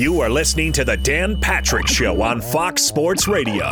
[0.00, 3.70] You are listening to the Dan Patrick Show on Fox Sports Radio.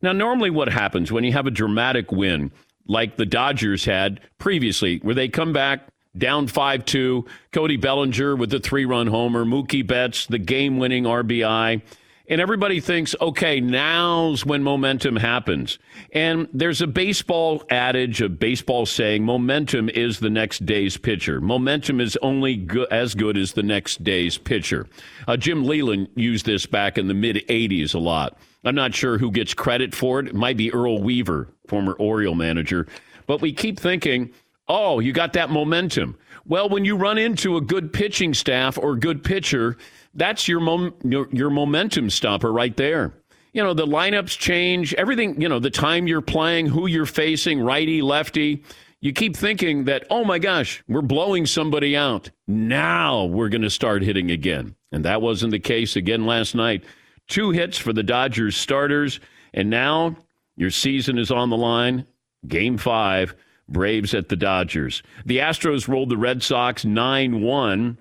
[0.00, 2.52] Now, normally what happens when you have a dramatic win,
[2.86, 8.48] like the Dodgers had previously, where they come back down 5 2, Cody Bellinger with
[8.48, 11.82] the three run homer, Mookie Betts, the game winning RBI.
[12.30, 15.78] And everybody thinks, okay, now's when momentum happens.
[16.12, 21.40] And there's a baseball adage, a baseball saying, momentum is the next day's pitcher.
[21.40, 24.86] Momentum is only go- as good as the next day's pitcher.
[25.26, 28.36] Uh, Jim Leyland used this back in the mid 80s a lot.
[28.62, 30.28] I'm not sure who gets credit for it.
[30.28, 32.86] It might be Earl Weaver, former Oriole manager.
[33.26, 34.32] But we keep thinking,
[34.68, 36.18] oh, you got that momentum.
[36.44, 39.76] Well, when you run into a good pitching staff or good pitcher,
[40.14, 43.12] that's your, mom, your, your momentum stopper right there.
[43.52, 47.60] You know, the lineups change, everything, you know, the time you're playing, who you're facing,
[47.60, 48.62] righty, lefty.
[49.00, 52.30] You keep thinking that, oh my gosh, we're blowing somebody out.
[52.46, 54.74] Now we're going to start hitting again.
[54.92, 56.84] And that wasn't the case again last night.
[57.28, 59.20] Two hits for the Dodgers starters.
[59.54, 60.16] And now
[60.56, 62.06] your season is on the line.
[62.46, 63.34] Game five,
[63.68, 65.02] Braves at the Dodgers.
[65.26, 67.98] The Astros rolled the Red Sox 9 1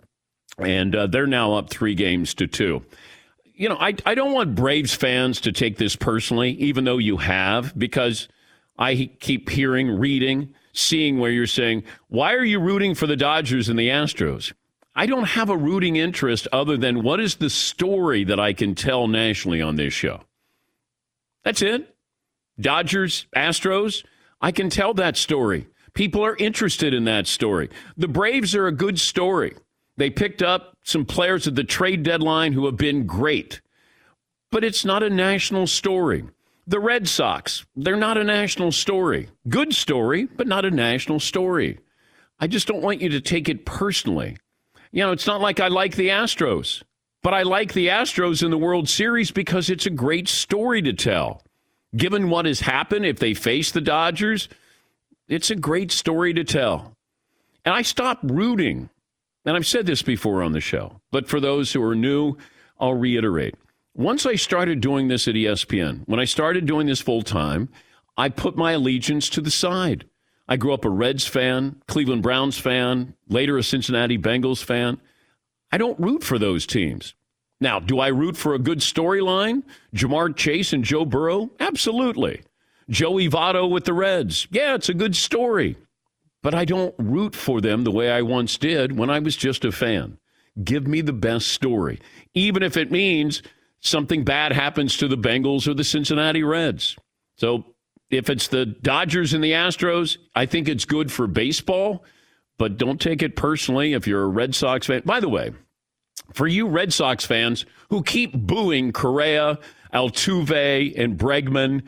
[0.58, 2.84] and uh, they're now up three games to two.
[3.54, 7.18] You know, I, I don't want Braves fans to take this personally, even though you
[7.18, 8.28] have, because
[8.78, 13.70] I keep hearing, reading, seeing where you're saying, why are you rooting for the Dodgers
[13.70, 14.54] and the Astros?
[14.96, 18.74] I don't have a rooting interest other than what is the story that I can
[18.76, 20.22] tell nationally on this show.
[21.44, 21.96] That's it.
[22.60, 24.04] Dodgers, Astros,
[24.42, 25.68] I can tell that story.
[25.94, 27.70] People are interested in that story.
[27.96, 29.56] The Braves are a good story.
[29.98, 33.62] They picked up some players at the trade deadline who have been great,
[34.52, 36.24] but it's not a national story.
[36.68, 39.30] The Red Sox, they're not a national story.
[39.50, 41.80] Good story, but not a national story.
[42.40, 44.38] I just don't want you to take it personally.
[44.92, 46.84] You know, it's not like I like the Astros,
[47.24, 50.94] but I like the Astros in the World Series because it's a great story to
[50.94, 51.42] tell.
[51.96, 54.50] Given what has happened, if they face the Dodgers,
[55.28, 56.94] it's a great story to tell.
[57.66, 58.90] And I stopped rooting
[59.48, 62.36] and I've said this before on the show, but for those who are new,
[62.82, 63.56] I'll reiterate.
[63.96, 67.70] Once I started doing this at ESPN, when I started doing this full time,
[68.18, 70.04] I put my allegiance to the side.
[70.50, 75.00] I grew up a Reds fan, Cleveland Browns fan, later a Cincinnati Bengals fan.
[75.72, 77.16] I don't root for those teams.
[77.62, 79.64] Now, do I root for a good storyline?
[79.96, 81.52] Ja'Marr Chase and Joe Burrow?
[81.62, 82.42] Absolutely.
[82.90, 84.48] Joey Votto with the Reds?
[84.52, 85.78] Yeah, it's a good story
[86.48, 89.66] but I don't root for them the way I once did when I was just
[89.66, 90.18] a fan.
[90.64, 92.00] Give me the best story,
[92.36, 93.44] even if it means
[93.82, 96.96] something bad happens to the Bengals or the Cincinnati Reds.
[97.36, 97.66] So
[98.10, 102.06] if it's the Dodgers and the Astros, I think it's good for baseball,
[102.58, 105.02] but don't take it personally if you're a Red Sox fan.
[105.04, 105.52] By the way,
[106.34, 109.60] for you Red Sox fans who keep booing Correa,
[109.94, 111.84] Altuve, and Bregman,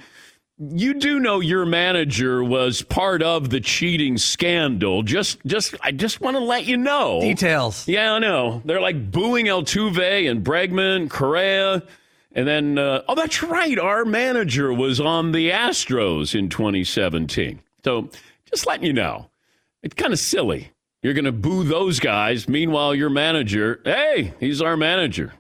[0.59, 5.03] you do know your manager was part of the cheating scandal.
[5.03, 7.88] Just, just, I just want to let you know details.
[7.88, 8.62] Yeah, I know.
[8.66, 11.84] They're like booing Altuve and Bregman, Correa,
[12.34, 13.80] and then uh, oh, that's right.
[13.80, 17.62] Our manager was on the Astros in 2017.
[17.86, 18.09] So
[18.46, 19.30] just letting you know,
[19.81, 20.72] it's kind of silly.
[21.02, 22.50] You're going to boo those guys.
[22.50, 25.34] Meanwhile, your manager, hey, he's our manager.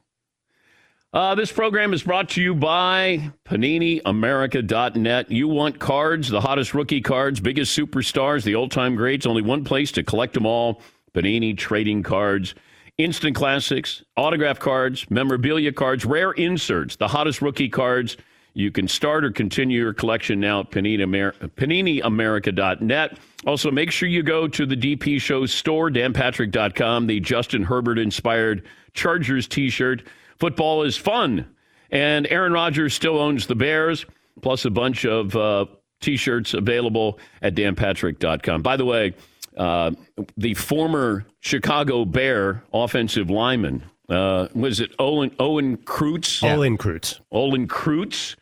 [1.11, 5.31] Uh, this program is brought to you by PaniniAmerica.net.
[5.31, 9.25] You want cards, the hottest rookie cards, biggest superstars, the old time greats.
[9.25, 10.83] Only one place to collect them all
[11.15, 12.53] Panini Trading Cards.
[12.99, 18.17] Instant classics, autograph cards, memorabilia cards, rare inserts, the hottest rookie cards.
[18.53, 23.17] You can start or continue your collection now at PaniniAmerica.net.
[23.47, 28.63] Also, make sure you go to the DP Show store, danpatrick.com, the Justin Herbert inspired
[28.93, 30.03] Chargers t shirt.
[30.39, 31.47] Football is fun.
[31.91, 34.05] And Aaron Rodgers still owns the Bears,
[34.41, 35.65] plus a bunch of uh,
[36.01, 38.61] t shirts available at danpatrick.com.
[38.61, 39.13] By the way,
[39.57, 39.91] uh,
[40.37, 46.41] the former Chicago Bear offensive lineman, uh, was it Olin, Owen Kreutz?
[46.41, 46.55] Yeah.
[46.55, 47.19] Olin Kreutz.
[47.31, 48.35] Olin Kreutz.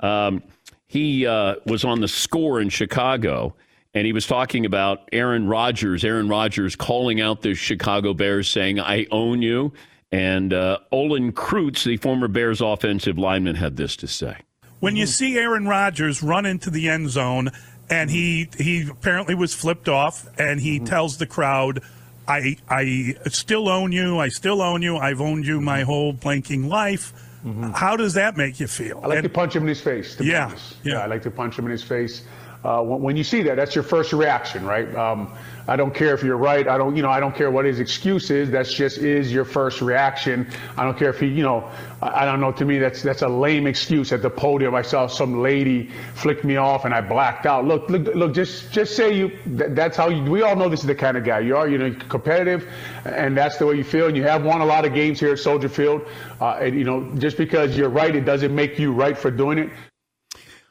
[0.00, 0.42] Um,
[0.86, 3.54] he uh, was on the score in Chicago,
[3.94, 6.04] and he was talking about Aaron Rodgers.
[6.04, 9.72] Aaron Rodgers calling out the Chicago Bears, saying, I own you.
[10.10, 14.38] And uh, Olin Kreutz, the former Bears offensive lineman, had this to say.
[14.80, 17.50] When you see Aaron Rodgers run into the end zone
[17.90, 20.84] and he he apparently was flipped off and he mm-hmm.
[20.84, 21.82] tells the crowd,
[22.26, 26.68] I I still own you, I still own you, I've owned you my whole blanking
[26.68, 27.12] life.
[27.44, 27.70] Mm-hmm.
[27.72, 29.00] How does that make you feel?
[29.02, 30.18] I like and, to punch him in his face.
[30.20, 30.98] Yeah, yeah, yeah.
[31.00, 32.24] I like to punch him in his face.
[32.64, 34.92] Uh, when, you see that, that's your first reaction, right?
[34.94, 35.32] Um,
[35.68, 36.66] I don't care if you're right.
[36.66, 38.50] I don't, you know, I don't care what his excuse is.
[38.50, 40.50] That's just is your first reaction.
[40.76, 41.70] I don't care if he, you know,
[42.02, 42.50] I, I don't know.
[42.52, 44.74] To me, that's that's a lame excuse at the podium.
[44.74, 47.66] I saw some lady flick me off and I blacked out.
[47.66, 48.34] Look, look, look.
[48.34, 49.38] Just just say you.
[49.46, 50.28] That, that's how you.
[50.28, 51.68] We all know this is the kind of guy you are.
[51.68, 52.66] You know, competitive,
[53.04, 54.06] and that's the way you feel.
[54.06, 56.02] And you have won a lot of games here at Soldier Field.
[56.40, 59.58] Uh, and you know, just because you're right, it doesn't make you right for doing
[59.58, 59.70] it.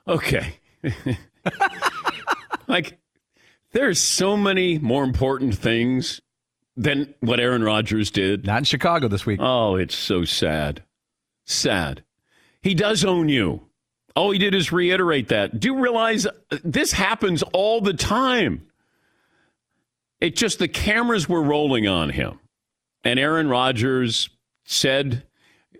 [0.07, 0.55] Okay.
[2.67, 2.97] like,
[3.71, 6.21] there's so many more important things
[6.75, 8.45] than what Aaron Rodgers did.
[8.45, 9.39] Not in Chicago this week.
[9.41, 10.83] Oh, it's so sad.
[11.45, 12.03] Sad.
[12.61, 13.61] He does own you.
[14.15, 15.59] All he did is reiterate that.
[15.59, 16.31] Do you realize uh,
[16.63, 18.67] this happens all the time?
[20.19, 22.39] It just the cameras were rolling on him.
[23.03, 24.29] And Aaron Rodgers
[24.65, 25.23] said,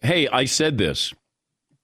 [0.04, 1.14] Hey, I said this.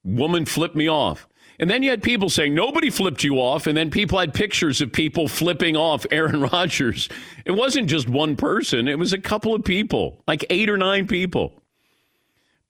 [0.04, 1.28] Woman flipped me off.
[1.60, 4.82] And then you had people saying nobody flipped you off, and then people had pictures
[4.82, 7.10] of people flipping off Aaron Rodgers.
[7.46, 11.08] It wasn't just one person, it was a couple of people, like eight or nine
[11.08, 11.54] people.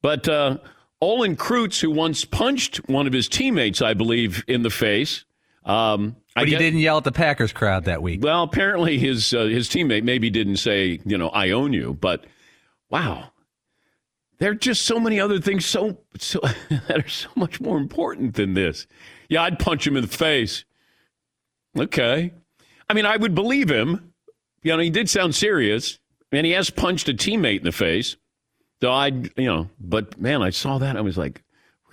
[0.02, 0.58] But uh,
[1.02, 5.26] Olin Kreutz, who once punched one of his teammates, I believe, in the face.
[5.66, 8.24] Um, but he didn't yell at the Packers crowd that week.
[8.24, 12.26] Well, apparently his uh, his teammate maybe didn't say, you know, I own you, but
[12.90, 13.30] wow,
[14.44, 16.42] there are just so many other things so, so
[16.90, 18.88] that are so much more important than this.
[19.30, 20.66] Yeah, I'd punch him in the face.
[21.80, 22.34] Okay.
[22.90, 24.12] I mean, I would believe him.
[24.62, 25.98] You know, he did sound serious,
[26.34, 28.18] and he has punched a teammate in the face.
[28.82, 30.98] So I, you know, but man, I saw that.
[30.98, 31.42] I was like,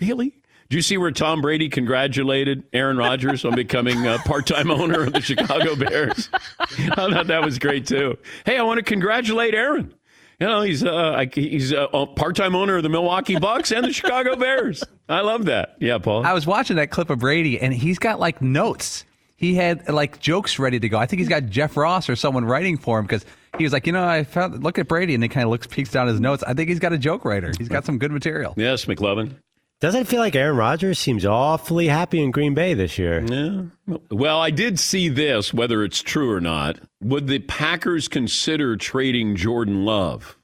[0.01, 0.31] really?
[0.71, 5.13] Did you see where Tom Brady congratulated Aaron Rodgers on becoming a part-time owner of
[5.13, 6.29] the Chicago Bears?
[6.59, 8.19] I thought that was great too.
[8.45, 9.95] Hey, I want to congratulate Aaron.
[10.41, 14.37] You know, he's uh, he's a part-time owner of the Milwaukee Bucks and the Chicago
[14.37, 14.83] Bears.
[15.07, 15.77] I love that.
[15.81, 16.25] Yeah, Paul.
[16.25, 19.05] I was watching that clip of Brady, and he's got like notes.
[19.37, 20.99] He had like jokes ready to go.
[20.99, 23.27] I think he's got Jeff Ross or someone writing for him because
[23.59, 25.67] he was like, you know, I found look at Brady, and he kind of looks
[25.67, 26.43] peeks down his notes.
[26.43, 27.53] I think he's got a joke writer.
[27.59, 28.55] He's got some good material.
[28.57, 29.35] Yes, McLovin.
[29.81, 33.25] Doesn't it feel like Aaron Rodgers seems awfully happy in Green Bay this year.
[33.25, 33.97] Yeah.
[34.11, 36.79] Well, I did see this, whether it's true or not.
[37.03, 40.37] Would the Packers consider trading Jordan Love?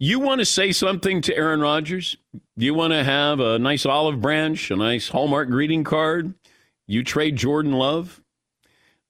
[0.00, 2.16] You want to say something to Aaron Rodgers?
[2.56, 6.34] You want to have a nice olive branch, a nice Hallmark greeting card?
[6.88, 8.20] You trade Jordan Love?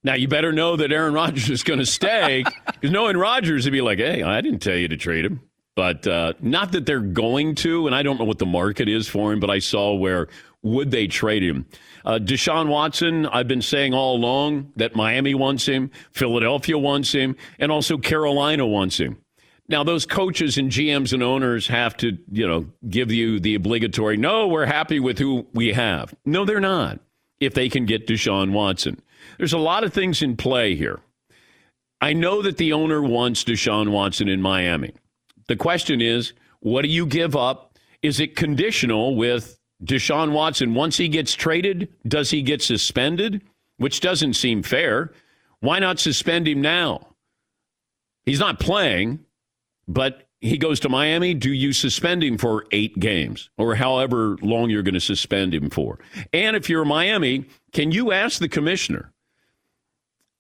[0.04, 3.70] Now, you better know that Aaron Rodgers is going to stay because knowing Rodgers, he'd
[3.70, 5.40] be like, hey, I didn't tell you to trade him.
[5.74, 9.08] But uh, not that they're going to, and I don't know what the market is
[9.08, 10.28] for him, but I saw where
[10.62, 11.66] would they trade him.
[12.04, 17.36] Uh, Deshaun Watson, I've been saying all along that Miami wants him, Philadelphia wants him,
[17.58, 19.18] and also Carolina wants him.
[19.68, 24.16] Now, those coaches and GMs and owners have to, you know, give you the obligatory,
[24.16, 26.14] no, we're happy with who we have.
[26.26, 27.00] No, they're not,
[27.40, 29.00] if they can get Deshaun Watson.
[29.38, 31.00] There's a lot of things in play here.
[32.00, 34.92] I know that the owner wants Deshaun Watson in Miami.
[35.52, 37.76] The question is, what do you give up?
[38.00, 40.72] Is it conditional with Deshaun Watson?
[40.72, 43.42] Once he gets traded, does he get suspended?
[43.76, 45.12] Which doesn't seem fair.
[45.60, 47.06] Why not suspend him now?
[48.24, 49.26] He's not playing,
[49.86, 51.34] but he goes to Miami.
[51.34, 55.68] Do you suspend him for eight games or however long you're going to suspend him
[55.68, 55.98] for?
[56.32, 57.44] And if you're Miami,
[57.74, 59.12] can you ask the commissioner,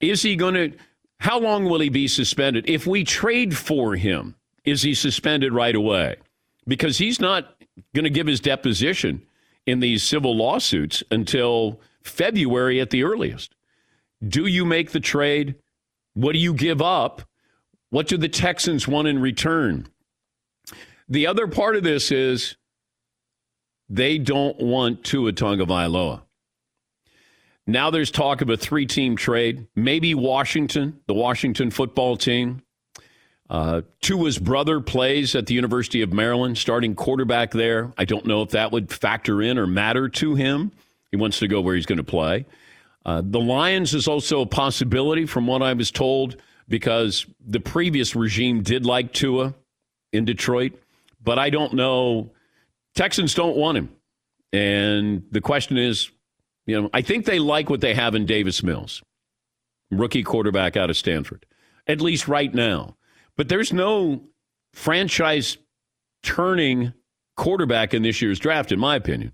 [0.00, 0.72] is he going to,
[1.20, 2.64] how long will he be suspended?
[2.66, 6.16] If we trade for him, is he suspended right away?
[6.66, 7.62] Because he's not
[7.94, 9.22] going to give his deposition
[9.66, 13.54] in these civil lawsuits until February at the earliest.
[14.26, 15.56] Do you make the trade?
[16.14, 17.22] What do you give up?
[17.90, 19.86] What do the Texans want in return?
[21.08, 22.56] The other part of this is
[23.88, 26.22] they don't want Tua Tagovailoa.
[27.66, 29.66] Now there's talk of a three-team trade.
[29.76, 32.62] Maybe Washington, the Washington football team.
[33.52, 37.92] Uh, Tua's brother plays at the University of Maryland, starting quarterback there.
[37.98, 40.72] I don't know if that would factor in or matter to him.
[41.10, 42.46] He wants to go where he's going to play.
[43.04, 48.16] Uh, the Lions is also a possibility, from what I was told because the previous
[48.16, 49.52] regime did like Tua
[50.14, 50.72] in Detroit,
[51.22, 52.30] but I don't know.
[52.94, 53.90] Texans don't want him.
[54.54, 56.10] And the question is,
[56.64, 59.02] you know, I think they like what they have in Davis Mills,
[59.90, 61.44] rookie quarterback out of Stanford,
[61.86, 62.96] at least right now.
[63.36, 64.22] But there's no
[64.72, 65.56] franchise
[66.22, 66.92] turning
[67.36, 69.32] quarterback in this year's draft, in my opinion.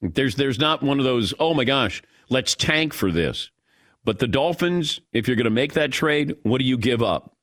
[0.00, 3.50] There's there's not one of those, oh my gosh, let's tank for this.
[4.04, 7.34] But the Dolphins, if you're going to make that trade, what do you give up?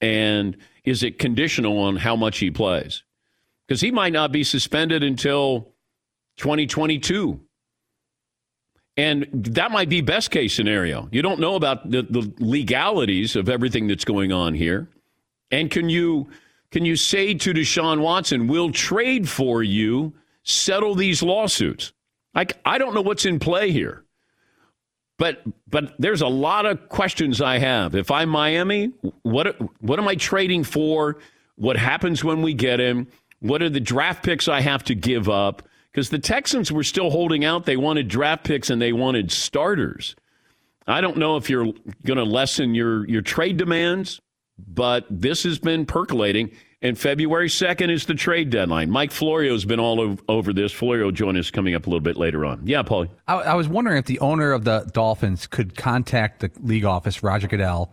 [0.00, 3.02] And is it conditional on how much he plays?
[3.66, 5.72] Because he might not be suspended until
[6.36, 7.40] 2022.
[8.96, 11.08] And that might be best case scenario.
[11.10, 14.88] You don't know about the, the legalities of everything that's going on here.
[15.50, 16.28] And can you
[16.70, 21.92] can you say to Deshaun Watson, we'll trade for you, settle these lawsuits?
[22.34, 24.04] Like I don't know what's in play here.
[25.18, 27.94] But but there's a lot of questions I have.
[27.94, 31.18] If I'm Miami, what what am I trading for?
[31.56, 33.06] What happens when we get him?
[33.40, 35.62] What are the draft picks I have to give up?
[35.96, 37.64] because the Texans were still holding out.
[37.64, 40.14] They wanted draft picks and they wanted starters.
[40.86, 41.72] I don't know if you're
[42.04, 44.20] going to lessen your, your trade demands,
[44.58, 46.50] but this has been percolating.
[46.82, 48.90] And February 2nd is the trade deadline.
[48.90, 50.72] Mike Florio's been all over this.
[50.72, 52.66] Florio will join us coming up a little bit later on.
[52.66, 53.08] Yeah, Paulie.
[53.26, 57.22] I, I was wondering if the owner of the Dolphins could contact the league office,
[57.22, 57.92] Roger Goodell,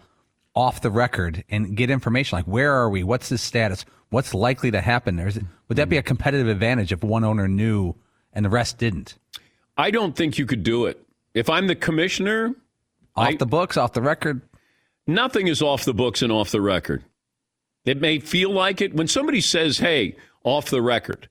[0.54, 3.04] off the record and get information like where are we?
[3.04, 3.86] What's the status?
[4.10, 5.16] What's likely to happen?
[5.16, 6.08] There's, would that be a mm-hmm.
[6.08, 7.96] competitive advantage if one owner knew
[8.34, 9.18] and the rest didn't?
[9.78, 11.02] I don't think you could do it.
[11.34, 12.54] If I'm the commissioner,
[13.16, 14.42] off I, the books, off the record.
[15.06, 17.04] Nothing is off the books and off the record.
[17.86, 21.30] It may feel like it when somebody says, "Hey, off the record."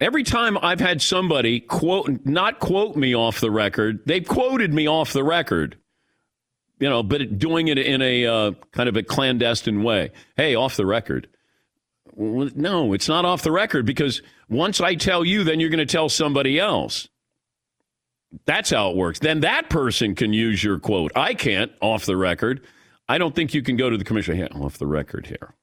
[0.00, 4.86] Every time I've had somebody quote not quote me off the record, they've quoted me
[4.86, 5.76] off the record.
[6.78, 10.10] You know, but doing it in a uh, kind of a clandestine way.
[10.36, 11.28] Hey, off the record.
[12.14, 15.86] No, it's not off the record because once I tell you, then you're going to
[15.86, 17.08] tell somebody else.
[18.44, 19.18] That's how it works.
[19.18, 21.12] Then that person can use your quote.
[21.16, 22.62] I can't off the record.
[23.08, 25.54] I don't think you can go to the commissioner yeah, off the record here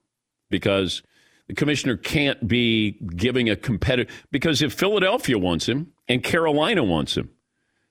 [0.49, 1.03] because
[1.47, 4.25] the commissioner can't be giving a competitive.
[4.31, 7.29] Because if Philadelphia wants him and Carolina wants him,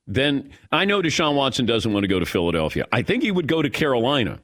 [0.07, 2.87] then I know Deshaun Watson doesn't want to go to Philadelphia.
[2.91, 4.41] I think he would go to Carolina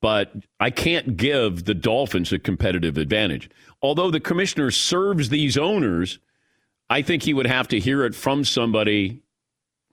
[0.00, 3.50] but I can't give the Dolphins a competitive advantage.
[3.82, 6.18] Although the commissioner serves these owners,
[6.88, 9.22] I think he would have to hear it from somebody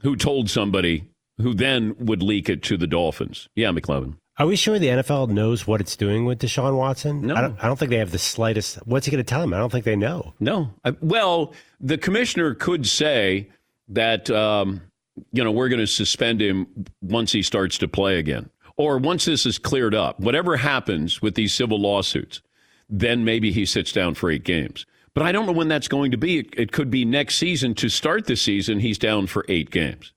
[0.02, 1.06] who told somebody
[1.38, 3.50] who then would leak it to the Dolphins.
[3.56, 4.18] Yeah, McLovin.
[4.38, 7.22] Are we sure the NFL knows what it's doing with Deshaun Watson?
[7.22, 7.36] No.
[7.36, 8.78] I don't, I don't think they have the slightest.
[8.86, 9.54] What's he going to tell him?
[9.54, 10.34] I don't think they know.
[10.40, 10.74] No.
[10.84, 13.50] I, well, the commissioner could say
[13.90, 14.82] that, um,
[15.32, 16.66] you know, we're going to suspend him
[17.02, 21.36] once he starts to play again or once this is cleared up, whatever happens with
[21.36, 22.42] these civil lawsuits,
[22.90, 24.86] then maybe he sits down for eight games.
[25.14, 26.40] But I don't know when that's going to be.
[26.40, 27.76] It, it could be next season.
[27.76, 30.12] To start the season, he's down for eight games.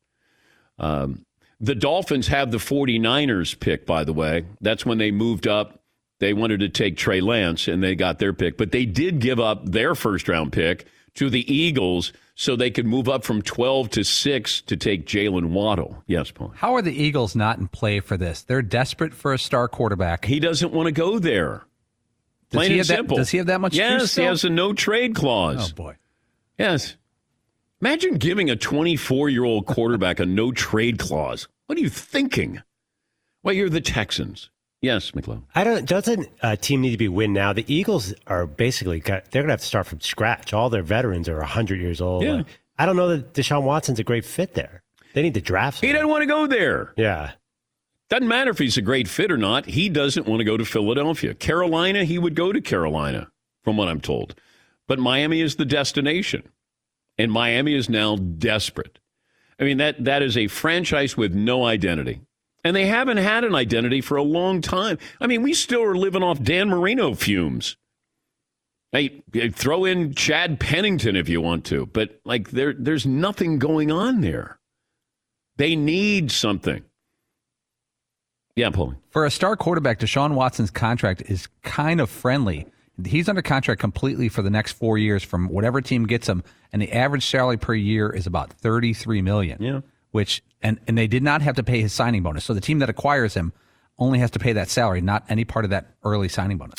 [0.78, 1.25] Um,
[1.61, 4.45] the Dolphins have the 49ers pick, by the way.
[4.61, 5.80] That's when they moved up.
[6.18, 8.56] They wanted to take Trey Lance, and they got their pick.
[8.56, 12.87] But they did give up their first round pick to the Eagles so they could
[12.87, 16.02] move up from 12 to 6 to take Jalen Waddle.
[16.06, 16.52] Yes, Paul.
[16.56, 18.42] How are the Eagles not in play for this?
[18.42, 20.26] They're desperate for a star quarterback.
[20.26, 21.64] He doesn't want to go there.
[22.50, 23.16] Does Plain he and simple.
[23.16, 23.75] That, does he have that much?
[23.75, 25.73] Yes, he has a no trade clause.
[25.73, 25.97] Oh boy.
[26.59, 26.97] Yes.
[27.80, 31.47] Imagine giving a 24 year old quarterback a no trade clause.
[31.66, 32.62] What are you thinking?
[33.42, 34.50] Well, you're the Texans.
[34.80, 35.42] Yes, McLovin.
[35.54, 35.87] I don't.
[35.87, 37.52] Doesn't a team need to be win now?
[37.52, 40.52] The Eagles are basically got, they're going to have to start from scratch.
[40.52, 42.23] All their veterans are hundred years old.
[42.23, 42.42] Yeah.
[42.78, 44.83] I don't know that Deshaun Watson's a great fit there.
[45.14, 45.80] They need to draft.
[45.80, 46.92] He doesn't want to go there.
[46.97, 47.33] Yeah.
[48.09, 49.66] Doesn't matter if he's a great fit or not.
[49.66, 51.35] He doesn't want to go to Philadelphia.
[51.35, 53.28] Carolina, he would go to Carolina,
[53.64, 54.35] from what I'm told.
[54.87, 56.49] But Miami is the destination.
[57.18, 58.99] And Miami is now desperate.
[59.58, 62.20] I mean, that, that is a franchise with no identity.
[62.62, 64.99] And they haven't had an identity for a long time.
[65.20, 67.76] I mean, we still are living off Dan Marino fumes.
[68.92, 73.90] Hey, throw in Chad Pennington if you want to, but like there, there's nothing going
[73.90, 74.58] on there.
[75.56, 76.82] They need something.
[78.54, 78.96] Yeah, Paulie.
[79.11, 82.66] For a star quarterback, Deshaun Watson's contract is kind of friendly.
[83.04, 86.80] He's under contract completely for the next four years from whatever team gets him, and
[86.80, 89.62] the average salary per year is about thirty-three million.
[89.62, 89.80] Yeah
[90.16, 92.44] which and and they did not have to pay his signing bonus.
[92.44, 93.52] So the team that acquires him
[93.98, 96.74] only has to pay that salary, not any part of that early signing bonus.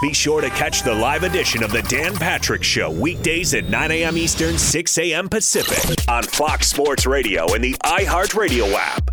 [0.00, 3.90] Be sure to catch the live edition of the Dan Patrick Show weekdays at 9
[3.90, 4.16] a.m.
[4.16, 5.28] Eastern, 6 a.m.
[5.28, 9.10] Pacific on Fox Sports Radio and the iHeartRadio app.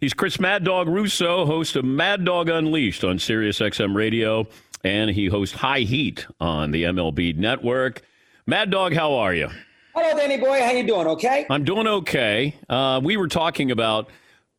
[0.00, 4.48] He's Chris Mad Dog Russo, host of Mad Dog Unleashed on Sirius XM Radio,
[4.84, 8.02] and he hosts High Heat on the MLB Network.
[8.46, 9.48] Mad Dog, how are you?
[9.94, 10.60] Hello, Danny boy.
[10.60, 11.06] How you doing?
[11.06, 11.46] Okay.
[11.50, 12.54] I'm doing okay.
[12.68, 14.08] Uh, we were talking about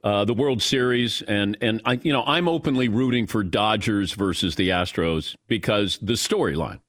[0.03, 4.55] uh, the World Series, and and I, you know, I'm openly rooting for Dodgers versus
[4.55, 6.79] the Astros because the storyline.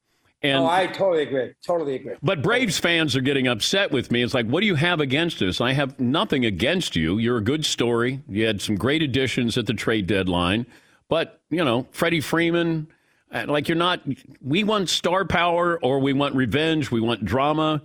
[0.45, 1.53] And, oh, I totally agree.
[1.65, 2.15] Totally agree.
[2.21, 4.23] But Braves fans are getting upset with me.
[4.23, 5.61] It's like, what do you have against us?
[5.61, 7.19] I have nothing against you.
[7.19, 8.23] You're a good story.
[8.29, 10.67] You had some great additions at the trade deadline,
[11.09, 12.89] but you know, Freddie Freeman.
[13.33, 14.01] Uh, like you're not.
[14.41, 16.91] We want star power, or we want revenge.
[16.91, 17.83] We want drama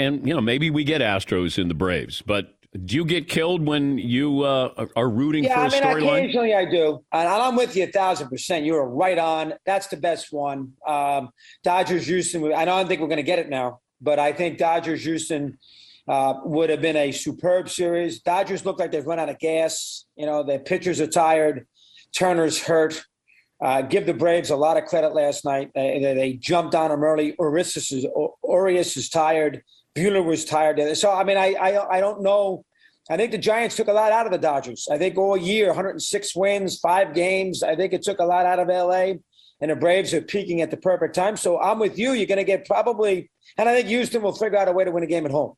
[0.00, 3.66] and you know maybe we get Astros in the Braves, but do you get killed
[3.66, 6.18] when you uh, are rooting yeah, for a I mean, storyline?
[6.18, 8.64] occasionally I do, and I'm with you a thousand percent.
[8.64, 9.54] You are right on.
[9.66, 10.72] That's the best one.
[10.86, 11.30] Um,
[11.62, 12.52] Dodgers Houston.
[12.52, 15.58] I don't think we're going to get it now, but I think Dodgers Houston
[16.08, 18.20] uh, would have been a superb series.
[18.20, 20.04] Dodgers look like they've run out of gas.
[20.16, 21.66] You know, their pitchers are tired.
[22.12, 23.04] Turner's hurt.
[23.62, 25.70] Uh, give the Braves a lot of credit last night.
[25.74, 27.34] They, they, they jumped on them early.
[27.38, 28.06] Urias is,
[28.96, 29.62] is tired.
[29.94, 30.96] Buehler was tired.
[30.96, 32.64] So I mean, I, I I don't know.
[33.10, 34.86] I think the Giants took a lot out of the Dodgers.
[34.90, 37.62] I think all year, 106 wins, five games.
[37.62, 39.14] I think it took a lot out of LA,
[39.60, 41.36] and the Braves are peaking at the perfect time.
[41.36, 42.12] So I'm with you.
[42.12, 44.92] You're going to get probably, and I think Houston will figure out a way to
[44.92, 45.54] win a game at home.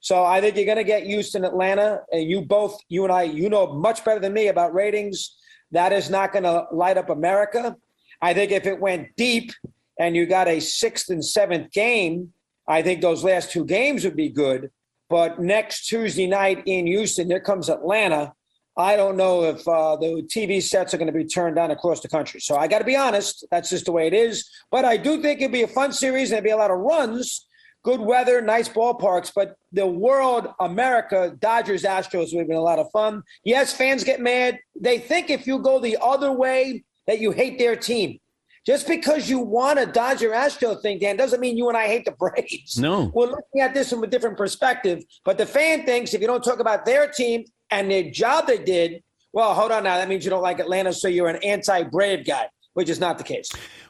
[0.00, 3.22] So I think you're going to get Houston, Atlanta, and you both, you and I,
[3.22, 5.36] you know much better than me about ratings.
[5.72, 7.76] That is not going to light up America.
[8.20, 9.52] I think if it went deep
[9.98, 12.32] and you got a sixth and seventh game,
[12.68, 14.70] I think those last two games would be good.
[15.08, 18.32] But next Tuesday night in Houston, there comes Atlanta.
[18.76, 22.00] I don't know if uh, the TV sets are going to be turned on across
[22.00, 22.40] the country.
[22.40, 24.48] So I got to be honest, that's just the way it is.
[24.70, 26.78] But I do think it'd be a fun series and there'd be a lot of
[26.78, 27.46] runs,
[27.86, 29.30] good weather, nice ballparks.
[29.32, 33.22] But the world, America, Dodgers, Astros would have been a lot of fun.
[33.44, 34.58] Yes, fans get mad.
[34.78, 38.18] They think if you go the other way, that you hate their team.
[38.66, 42.04] Just because you want a Dodger Astro thing, Dan, doesn't mean you and I hate
[42.04, 42.76] the Braves.
[42.76, 43.12] No.
[43.14, 45.04] We're looking at this from a different perspective.
[45.24, 48.58] But the fan thinks if you don't talk about their team and their job they
[48.58, 49.98] did, well, hold on now.
[49.98, 53.18] That means you don't like Atlanta, so you're an anti Brave guy, which is not
[53.18, 53.48] the case.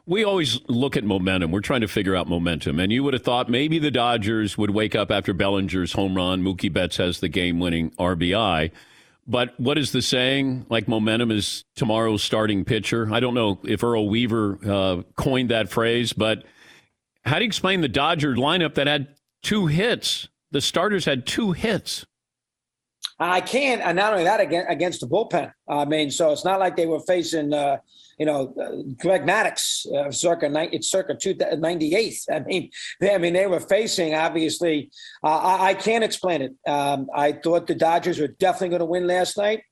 [0.08, 1.50] We always look at momentum.
[1.50, 2.78] We're trying to figure out momentum.
[2.78, 6.42] And you would have thought maybe the Dodgers would wake up after Bellinger's home run.
[6.42, 8.70] Mookie Betts has the game winning RBI.
[9.26, 10.66] But what is the saying?
[10.68, 13.12] Like momentum is tomorrow's starting pitcher.
[13.12, 16.44] I don't know if Earl Weaver uh, coined that phrase, but
[17.24, 19.08] how do you explain the Dodger lineup that had
[19.42, 20.28] two hits?
[20.52, 22.06] The starters had two hits.
[23.18, 25.50] I can't, and not only that, against against the bullpen.
[25.68, 27.78] I mean, so it's not like they were facing, uh,
[28.18, 32.14] you know, uh, Greg Maddux, uh, circa it's circa two, 98.
[32.30, 32.70] I mean,
[33.00, 34.90] they, I mean, they were facing obviously.
[35.24, 36.54] Uh, I, I, can't explain it.
[36.68, 39.62] Um, I thought the Dodgers were definitely going to win last night.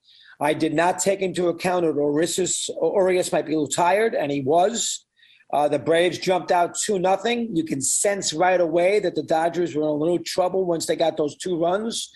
[0.41, 4.41] I did not take into account that Urias might be a little tired, and he
[4.41, 5.05] was.
[5.53, 7.55] Uh, the Braves jumped out two nothing.
[7.55, 10.97] You can sense right away that the Dodgers were in a little trouble once they
[10.97, 12.11] got those two runs.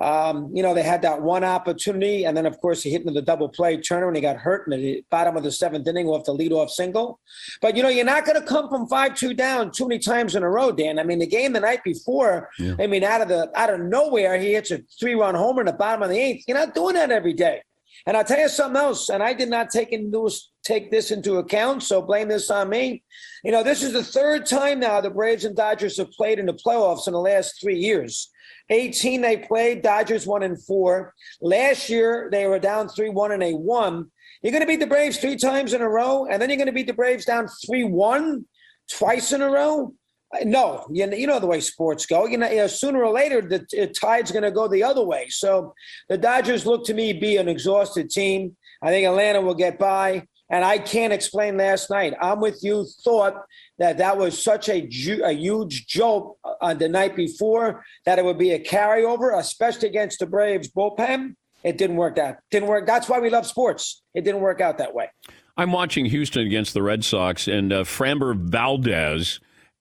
[0.00, 3.12] Um, you know, they had that one opportunity, and then of course he hit into
[3.12, 6.06] the double play Turner, and he got hurt in the bottom of the seventh inning
[6.06, 7.18] off the leadoff single.
[7.60, 10.36] But you know, you're not going to come from five two down too many times
[10.36, 10.98] in a row, Dan.
[10.98, 12.76] I mean, the game the night before, yeah.
[12.78, 15.66] I mean, out of the out of nowhere, he hits a three run homer in
[15.66, 16.44] the bottom of the eighth.
[16.46, 17.62] You're not doing that every day.
[18.06, 20.30] And I'll tell you something else, and I did not take into
[20.64, 23.02] take this into account, so blame this on me.
[23.42, 26.46] You know, this is the third time now the Braves and Dodgers have played in
[26.46, 28.30] the playoffs in the last three years.
[28.70, 31.14] 18 they played, Dodgers one and four.
[31.40, 34.10] Last year they were down 3 1 and they won.
[34.42, 36.66] You're going to beat the Braves three times in a row, and then you're going
[36.66, 38.44] to beat the Braves down 3 1
[38.92, 39.94] twice in a row.
[40.34, 42.26] Uh, no, you know, you know the way sports go.
[42.26, 45.28] You know, you know sooner or later the tide's going to go the other way.
[45.28, 45.74] So
[46.08, 48.56] the Dodgers look to me be an exhausted team.
[48.82, 50.24] I think Atlanta will get by.
[50.50, 52.14] And I can't explain last night.
[52.20, 52.86] I'm with you.
[53.04, 53.34] Thought
[53.78, 58.18] that that was such a, ju- a huge jolt on uh, the night before that
[58.18, 61.34] it would be a carryover, especially against the Braves bullpen.
[61.64, 62.36] It didn't work out.
[62.50, 62.86] Didn't work.
[62.86, 64.02] That's why we love sports.
[64.14, 65.10] It didn't work out that way.
[65.56, 69.40] I'm watching Houston against the Red Sox, and uh, Framber Valdez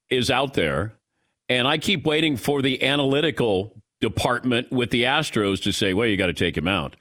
[0.09, 0.95] is out there,
[1.49, 6.17] and I keep waiting for the analytical department with the Astros to say, "Well, you
[6.17, 6.95] got to take him out."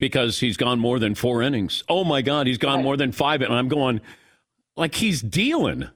[0.00, 1.84] Because he's gone more than four innings.
[1.88, 3.42] Oh my God, he's gone more than five.
[3.42, 4.00] And I'm going,
[4.76, 5.88] like he's dealing.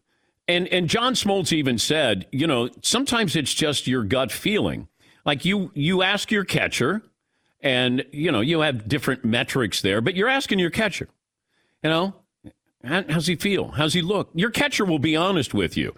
[0.46, 4.88] And and John Smoltz even said, you know, sometimes it's just your gut feeling.
[5.24, 7.02] Like you you ask your catcher,
[7.60, 11.08] and you know you have different metrics there, but you're asking your catcher,
[11.82, 12.14] you know,
[12.84, 13.68] how's he feel?
[13.68, 14.30] How's he look?
[14.34, 15.94] Your catcher will be honest with you.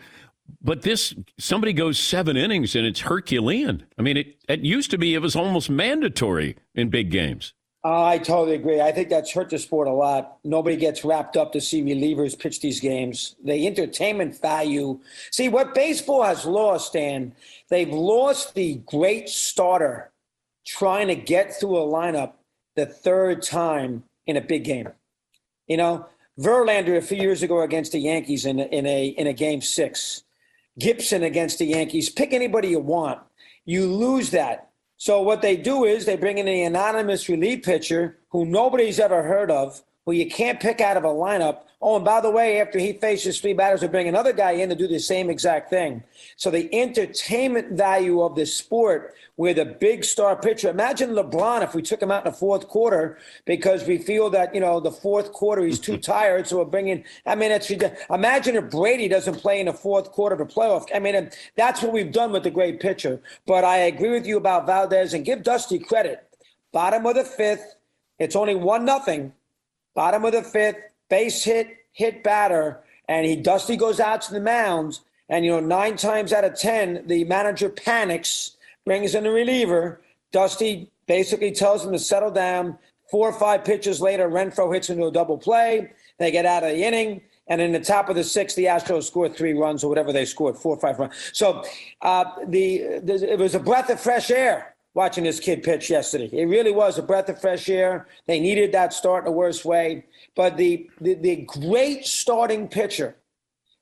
[0.63, 3.85] But this somebody goes seven innings and it's Herculean.
[3.99, 7.53] I mean, it it used to be it was almost mandatory in big games.
[7.89, 8.81] I totally agree.
[8.81, 10.39] I think that's hurt the sport a lot.
[10.43, 13.37] Nobody gets wrapped up to see relievers pitch these games.
[13.45, 14.99] The entertainment value.
[15.31, 17.33] See, what baseball has lost, Dan,
[17.69, 20.11] they've lost the great starter
[20.67, 22.33] trying to get through a lineup
[22.75, 24.89] the third time in a big game.
[25.69, 26.07] You know,
[26.41, 30.25] Verlander a few years ago against the Yankees in, in a in a game six.
[30.77, 32.11] Gibson against the Yankees.
[32.11, 33.21] Pick anybody you want.
[33.65, 34.66] You lose that.
[34.97, 39.23] So what they do is they bring in an anonymous relief pitcher who nobody's ever
[39.23, 42.59] heard of, who you can't pick out of a lineup, Oh, and by the way,
[42.59, 45.69] after he faces three batters, they bring another guy in to do the same exact
[45.69, 46.03] thing.
[46.37, 50.71] So the entertainment value of this sport with a big star pitcher.
[50.71, 54.55] Imagine LeBron if we took him out in the fourth quarter because we feel that,
[54.55, 56.47] you know, the fourth quarter he's too tired.
[56.47, 57.71] So we're bringing, I mean, it's,
[58.11, 60.87] imagine if Brady doesn't play in the fourth quarter of a playoff.
[60.95, 63.21] I mean, that's what we've done with the great pitcher.
[63.47, 66.27] But I agree with you about Valdez and give Dusty credit.
[66.73, 67.75] Bottom of the fifth,
[68.19, 69.35] it's only one nothing.
[69.95, 70.77] Bottom of the fifth,
[71.09, 75.01] base hit, hit batter, and he Dusty goes out to the mound.
[75.29, 80.01] And you know, nine times out of ten, the manager panics brings in the reliever.
[80.33, 82.79] Dusty basically tells him to settle down.
[83.11, 85.93] Four or five pitches later, Renfroe hits into a double play.
[86.19, 87.23] They get out of the inning.
[87.49, 90.25] And in the top of the sixth, the Astros scored three runs or whatever they
[90.25, 91.15] scored, four or five runs.
[91.33, 91.63] So
[92.03, 96.29] uh, the, the it was a breath of fresh air watching this kid pitch yesterday.
[96.33, 98.09] It really was a breath of fresh air.
[98.27, 100.07] They needed that start in the worst way.
[100.37, 103.17] But the, the, the great starting pitcher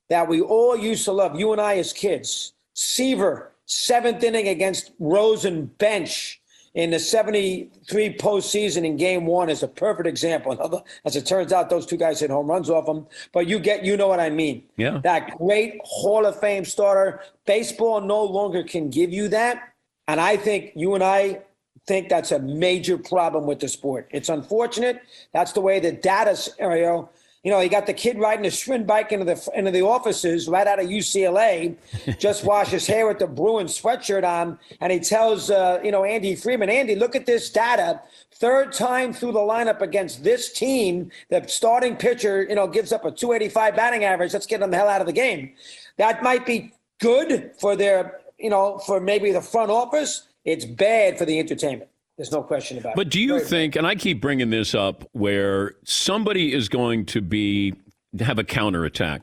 [0.09, 4.91] that we all used to love, you and I as kids, Seaver, seventh inning against
[4.99, 6.41] Rose and Bench
[6.75, 10.83] in the 73 postseason in game one is a perfect example.
[11.05, 13.85] As it turns out, those two guys hit home runs off him, But you get,
[13.85, 14.63] you know what I mean.
[14.75, 14.99] Yeah.
[15.01, 17.21] That great Hall of Fame starter.
[17.45, 19.73] Baseball no longer can give you that.
[20.09, 21.43] And I think you and I
[21.87, 24.07] think that's a major problem with the sport.
[24.11, 25.01] It's unfortunate.
[25.33, 27.09] That's the way the data scenario
[27.45, 30.47] you know, he got the kid riding a Schwinn bike into the into the offices
[30.47, 31.77] right out of UCLA,
[32.19, 36.03] just wash his hair with the Bruin sweatshirt on, and he tells uh, you know
[36.03, 38.01] Andy Friedman, Andy, look at this data.
[38.33, 43.05] Third time through the lineup against this team, the starting pitcher, you know, gives up
[43.05, 44.33] a 285 batting average.
[44.33, 45.53] Let's get them the hell out of the game.
[45.97, 50.27] That might be good for their, you know, for maybe the front office.
[50.45, 51.89] It's bad for the entertainment.
[52.17, 53.05] There's no question about but it.
[53.05, 57.07] But do you Very think, and I keep bringing this up, where somebody is going
[57.07, 57.73] to be
[58.19, 59.21] have a counterattack,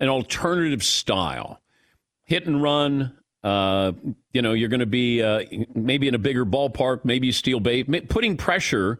[0.00, 1.60] an alternative style,
[2.24, 3.16] hit and run.
[3.42, 3.92] Uh,
[4.32, 8.08] you know, you're going to be uh, maybe in a bigger ballpark, maybe steel bait,
[8.08, 8.98] putting pressure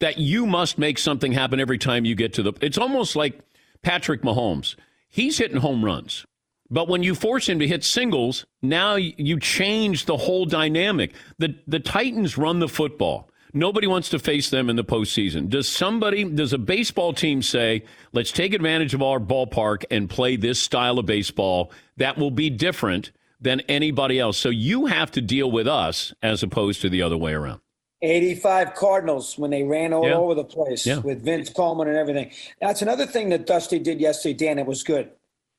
[0.00, 2.52] that you must make something happen every time you get to the.
[2.60, 3.40] It's almost like
[3.82, 4.76] Patrick Mahomes.
[5.08, 6.26] He's hitting home runs.
[6.70, 11.14] But when you force him to hit singles, now you change the whole dynamic.
[11.38, 13.30] The the Titans run the football.
[13.56, 15.48] Nobody wants to face them in the postseason.
[15.48, 20.36] Does somebody, does a baseball team say, let's take advantage of our ballpark and play
[20.36, 24.36] this style of baseball that will be different than anybody else?
[24.36, 27.62] So you have to deal with us as opposed to the other way around.
[28.02, 30.16] 85 Cardinals when they ran all yeah.
[30.16, 30.98] over the place yeah.
[30.98, 32.30] with Vince Coleman and everything.
[32.60, 34.58] That's another thing that Dusty did yesterday, Dan.
[34.58, 35.10] It was good.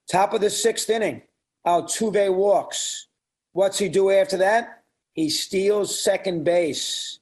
[0.09, 1.21] Top of the sixth inning,
[1.65, 3.07] Altuve walks.
[3.51, 4.83] What's he do after that?
[5.13, 7.19] He steals second base.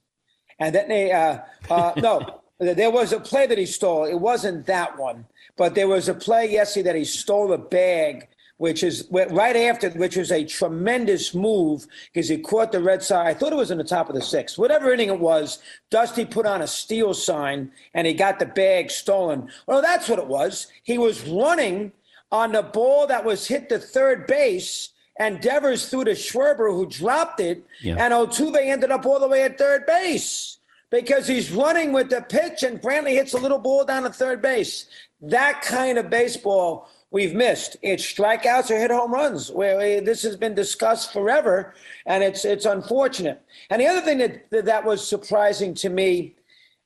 [0.60, 4.06] And then they, uh, uh, no, there was a play that he stole.
[4.06, 5.26] It wasn't that one,
[5.58, 9.90] but there was a play yesterday that he stole a bag, which is right after,
[9.92, 13.28] which was a tremendous move because he caught the Red Sox.
[13.28, 14.58] I thought it was in the top of the sixth.
[14.58, 18.92] Whatever inning it was, Dusty put on a steal sign and he got the bag
[18.92, 19.50] stolen.
[19.68, 20.68] Well, that's what it was.
[20.84, 21.92] He was running
[22.36, 24.90] on the ball that was hit to third base.
[25.18, 27.64] And Devers threw to Schwarber, who dropped it.
[27.82, 27.96] Yeah.
[27.98, 30.58] And Altuve ended up all the way at third base
[30.90, 34.42] because he's running with the pitch, and Brantley hits a little ball down to third
[34.42, 34.88] base.
[35.22, 37.78] That kind of baseball we've missed.
[37.82, 39.50] It's strikeouts or hit home runs.
[39.50, 41.74] Where this has been discussed forever,
[42.06, 43.42] and it's it's unfortunate.
[43.70, 46.36] And the other thing that that was surprising to me,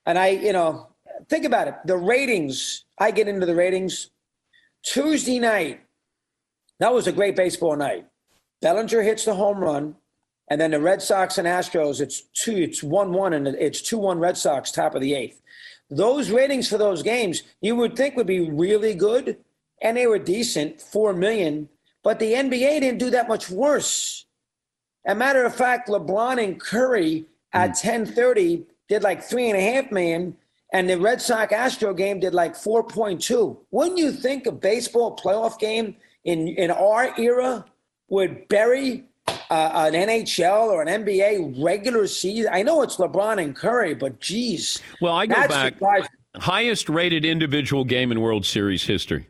[0.05, 0.87] and I, you know,
[1.27, 1.75] think about it.
[1.85, 2.85] The ratings.
[2.99, 4.11] I get into the ratings.
[4.83, 5.81] Tuesday night,
[6.79, 8.05] that was a great baseball night.
[8.61, 9.95] Bellinger hits the home run,
[10.49, 13.97] and then the Red Sox and Astros, it's two, it's one one, and it's two
[13.97, 15.41] one Red Sox, top of the eighth.
[15.89, 19.37] Those ratings for those games, you would think would be really good,
[19.81, 21.69] and they were decent, four million.
[22.03, 24.25] But the NBA didn't do that much worse.
[25.05, 27.81] As a matter of fact, LeBron and Curry at mm.
[27.81, 30.35] ten thirty did like three and a half million,
[30.71, 33.57] and the Red Sox Astro game did like 4.2.
[33.71, 37.65] Wouldn't you think a baseball playoff game in, in our era
[38.09, 42.51] would bury uh, an NHL or an NBA regular season?
[42.53, 44.81] I know it's LeBron and Curry, but geez.
[45.01, 45.73] Well, I go back.
[45.73, 46.09] Surprising.
[46.35, 49.27] Highest rated individual game in World Series history.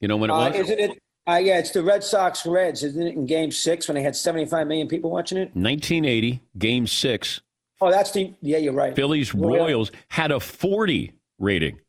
[0.00, 0.56] You know when it uh, was?
[0.56, 0.98] Isn't it?
[1.28, 3.14] Uh, yeah, it's the Red Sox Reds, isn't it?
[3.14, 5.54] In Game Six, when they had 75 million people watching it.
[5.54, 7.42] 1980, Game Six.
[7.82, 8.58] Oh, that's the yeah.
[8.58, 8.94] You're right.
[8.94, 11.80] Phillies Royals had a 40 rating.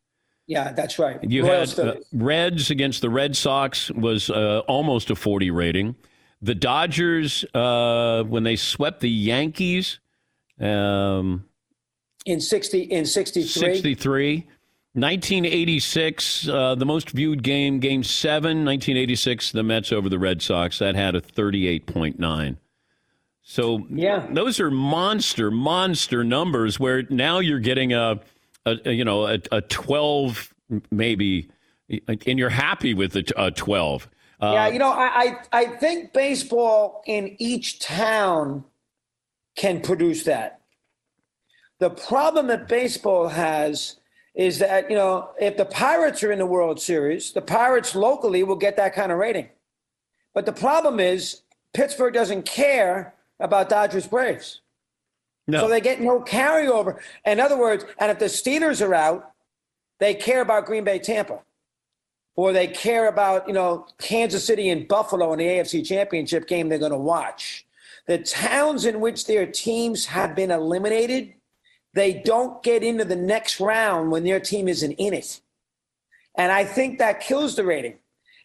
[0.47, 1.23] Yeah, that's right.
[1.23, 5.95] You Royals, had uh, Reds against the Red Sox was uh, almost a 40 rating.
[6.41, 9.99] The Dodgers uh, when they swept the Yankees
[10.59, 11.45] um,
[12.25, 13.47] in 60 in 63.
[13.47, 14.47] 63.
[14.95, 20.77] 1986, uh, the most viewed game, Game Seven, 1986, the Mets over the Red Sox.
[20.79, 22.57] That had a 38.9.
[23.43, 24.25] So Yeah.
[24.31, 26.79] those are monster, monster numbers.
[26.79, 28.19] Where now you're getting a,
[28.65, 30.53] a, a, you know, a, a 12
[30.91, 31.49] maybe,
[32.07, 34.09] and you're happy with a 12.
[34.41, 38.63] Uh, Yeah, you know, I, I I think baseball in each town
[39.55, 40.61] can produce that.
[41.79, 43.97] The problem that baseball has
[44.35, 48.43] is that, you know, if the Pirates are in the World Series, the Pirates locally
[48.43, 49.49] will get that kind of rating.
[50.33, 51.41] But the problem is
[51.73, 54.61] Pittsburgh doesn't care about Dodgers Braves.
[55.47, 55.59] no.
[55.59, 56.99] So they get no carryover.
[57.25, 59.31] In other words, and if the Steelers are out,
[59.99, 61.39] they care about Green Bay Tampa.
[62.35, 66.67] Or they care about, you know, Kansas City and Buffalo in the AFC Championship game
[66.67, 67.67] they're going to watch.
[68.07, 71.33] The towns in which their teams have been eliminated,
[71.93, 75.41] they don't get into the next round when their team isn't in it.
[76.35, 77.99] And I think that kills the rating.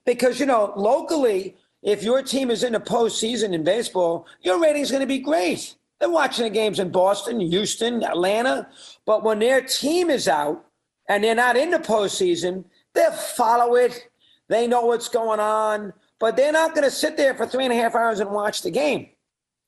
[0.05, 4.91] Because, you know, locally, if your team is in the postseason in baseball, your rating's
[4.91, 5.75] going to be great.
[6.01, 8.69] They're watching the games in Boston, Houston, Atlanta.
[9.05, 10.65] But when their team is out
[11.09, 12.65] and they're not in the postseason,
[12.95, 14.09] they'll follow it.
[14.49, 15.93] They know what's going on.
[16.21, 18.63] But they're not going to sit there for three and a half hours and watch
[18.63, 19.09] the game.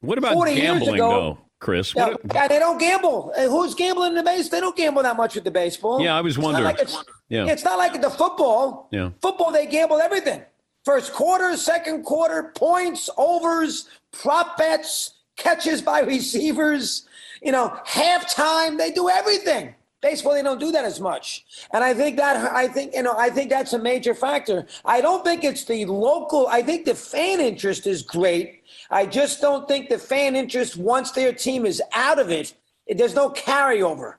[0.01, 1.95] what about 40 years gambling, ago- though, Chris?
[1.95, 3.33] Yeah, What- yeah, they don't gamble.
[3.37, 4.49] Uh, Who's gambling in the base?
[4.49, 6.01] They don't gamble that much with the baseball.
[6.01, 6.65] Yeah, I was It's not wondering.
[6.65, 7.47] like it's, Yeah.
[7.47, 8.89] it's not like the football.
[8.91, 9.11] Yeah.
[9.23, 10.43] Football, they gamble everything.
[10.85, 17.07] First quarter, second quarter, points, overs, prop bets, catches by receivers,
[17.43, 18.79] you know, halftime.
[18.79, 19.75] They do everything.
[20.01, 21.45] Baseball, they don't do that as much.
[21.75, 24.67] And I think that I think, you know, I think that's a major factor.
[24.87, 28.63] I don't think it's the local, I think the fan interest is great.
[28.91, 32.55] I just don't think the fan interest, once their team is out of it,
[32.89, 34.15] there's no carryover.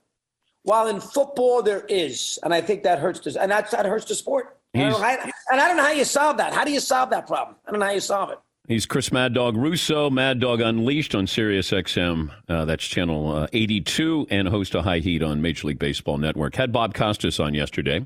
[0.64, 4.06] While in football there is, and I think that hurts the, and that's that hurts
[4.06, 4.60] the sport.
[4.74, 6.54] I don't know and I don't know how you solve that.
[6.54, 7.56] How do you solve that problem?
[7.68, 8.40] I don't know how you solve it.
[8.68, 12.32] He's Chris Mad Dog Russo, Mad Dog Unleashed on Sirius XM.
[12.48, 16.56] Uh, that's channel uh, 82 and host of High Heat on Major League Baseball Network.
[16.56, 18.06] Had Bob Costas on yesterday,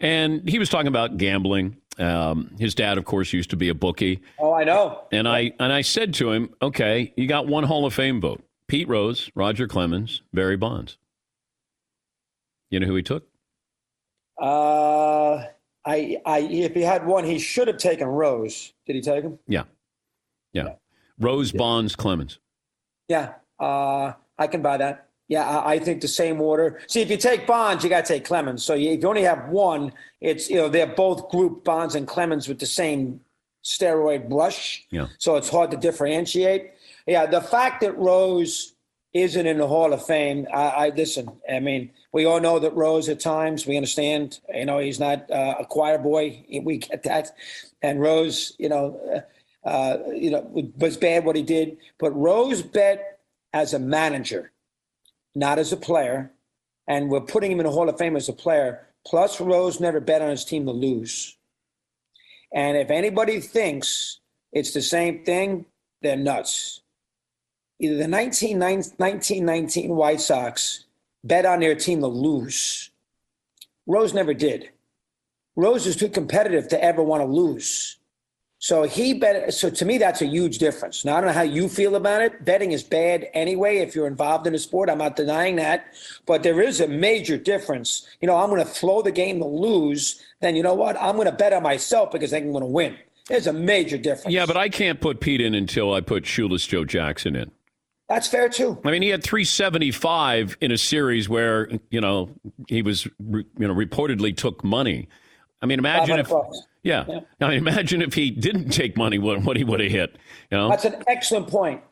[0.00, 1.76] and he was talking about gambling.
[1.98, 5.02] Um, his dad, of course, used to be a bookie, Oh, I know.
[5.12, 8.42] and I and I said to him, "Okay, you got one Hall of Fame vote:
[8.66, 10.96] Pete Rose, Roger Clemens, Barry Bonds.
[12.70, 13.28] You know who he took?
[14.40, 15.44] Uh,
[15.84, 18.72] I, I, if he had one, he should have taken Rose.
[18.86, 19.38] Did he take him?
[19.48, 19.64] Yeah,
[20.52, 20.74] yeah,
[21.18, 22.38] Rose, Bonds, Clemens.
[23.08, 23.34] Yeah.
[23.58, 25.08] Uh, I can buy that.
[25.28, 26.80] Yeah, I, I think the same order.
[26.88, 28.64] See, if you take Bonds, you got to take Clemens.
[28.64, 32.06] So you, if you only have one, it's you know they're both group Bonds and
[32.06, 33.20] Clemens with the same
[33.64, 34.84] steroid brush.
[34.90, 35.06] Yeah.
[35.18, 36.72] So it's hard to differentiate.
[37.06, 38.71] Yeah, the fact that Rose
[39.14, 41.30] isn't in the Hall of Fame, I, I listen.
[41.50, 44.40] I mean, we all know that Rose at times we understand.
[44.54, 46.44] You know, he's not uh, a choir boy.
[46.62, 47.30] We get that.
[47.82, 49.24] And Rose, you know,
[49.64, 51.76] uh, uh, you know, was bad what he did.
[51.98, 53.20] But Rose bet
[53.52, 54.52] as a manager,
[55.34, 56.32] not as a player,
[56.86, 58.86] and we're putting him in the Hall of Fame as a player.
[59.06, 61.36] Plus, Rose never bet on his team to lose.
[62.52, 64.20] And if anybody thinks
[64.52, 65.66] it's the same thing,
[66.02, 66.81] they're nuts.
[67.82, 70.84] Either the 19, 1919 White Sox
[71.24, 72.90] bet on their team to lose.
[73.88, 74.70] Rose never did.
[75.56, 77.96] Rose is too competitive to ever want to lose.
[78.60, 79.52] So he bet.
[79.52, 81.04] So to me, that's a huge difference.
[81.04, 82.44] Now I don't know how you feel about it.
[82.44, 84.88] Betting is bad anyway if you're involved in a sport.
[84.88, 85.86] I'm not denying that,
[86.24, 88.06] but there is a major difference.
[88.20, 90.22] You know, I'm going to throw the game to lose.
[90.40, 90.96] Then you know what?
[91.02, 92.96] I'm going to bet on myself because I'm going to win.
[93.26, 94.32] There's a major difference.
[94.32, 97.50] Yeah, but I can't put Pete in until I put Shoeless Joe Jackson in.
[98.12, 98.78] That's fair too.
[98.84, 102.30] I mean, he had 375 in a series where, you know,
[102.68, 105.08] he was, you know, reportedly took money.
[105.62, 106.30] I mean, imagine if,
[106.82, 107.04] yeah.
[107.08, 107.20] Yeah.
[107.40, 110.16] I mean, imagine if he didn't take money, what, what he would have hit,
[110.50, 110.68] you know?
[110.68, 111.82] That's an excellent point.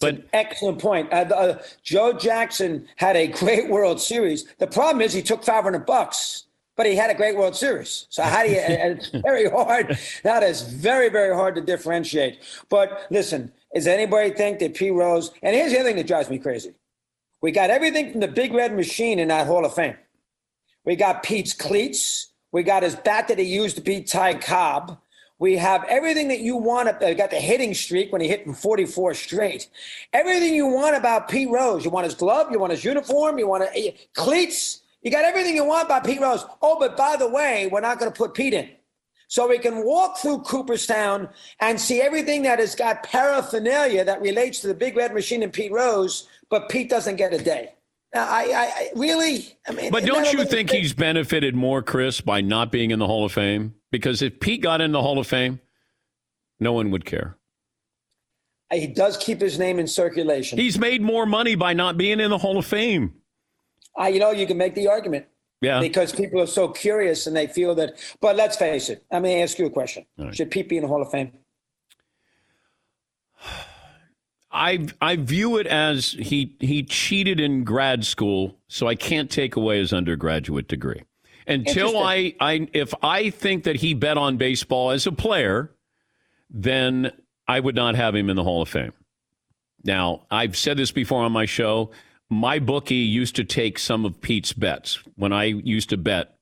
[0.00, 1.12] But- an excellent point.
[1.12, 4.46] Uh, uh, Joe Jackson had a great World Series.
[4.58, 6.46] The problem is he took 500 bucks,
[6.80, 8.06] but he had a great World Series.
[8.08, 8.56] So how do you?
[8.58, 9.98] and it's very hard.
[10.22, 12.38] That is very very hard to differentiate.
[12.70, 15.30] But listen, does anybody think that P Rose?
[15.42, 16.72] And here's the other thing that drives me crazy.
[17.42, 19.98] We got everything from the Big Red Machine in that Hall of Fame.
[20.86, 22.32] We got Pete's cleats.
[22.50, 24.98] We got his bat that he used to beat Ty Cobb.
[25.38, 26.88] We have everything that you want.
[26.88, 29.68] Uh, got the hitting streak when he hit from 44 straight.
[30.14, 31.84] Everything you want about Pete Rose.
[31.84, 32.46] You want his glove.
[32.50, 33.38] You want his uniform.
[33.38, 34.79] You want uh, cleats.
[35.02, 36.44] You got everything you want by Pete Rose.
[36.60, 38.68] Oh, but by the way, we're not going to put Pete in.
[39.28, 41.28] So we can walk through Cooperstown
[41.60, 45.52] and see everything that has got paraphernalia that relates to the Big Red Machine and
[45.52, 47.72] Pete Rose, but Pete doesn't get a day.
[48.12, 52.40] Now, I, I really, I mean, but don't you think he's benefited more, Chris, by
[52.40, 53.74] not being in the Hall of Fame?
[53.92, 55.60] Because if Pete got in the Hall of Fame,
[56.58, 57.36] no one would care.
[58.72, 60.58] He does keep his name in circulation.
[60.58, 63.14] He's made more money by not being in the Hall of Fame.
[63.96, 65.26] I, you know, you can make the argument.
[65.60, 65.80] Yeah.
[65.80, 67.94] Because people are so curious and they feel that.
[68.20, 69.04] But let's face it.
[69.12, 70.06] Let me ask you a question.
[70.16, 70.34] Right.
[70.34, 71.32] Should Pete be in the Hall of Fame?
[74.52, 79.54] I I view it as he he cheated in grad school, so I can't take
[79.54, 81.02] away his undergraduate degree.
[81.46, 85.70] Until I, I if I think that he bet on baseball as a player,
[86.48, 87.12] then
[87.46, 88.92] I would not have him in the Hall of Fame.
[89.84, 91.90] Now, I've said this before on my show.
[92.30, 96.36] My bookie used to take some of Pete's bets when I used to bet.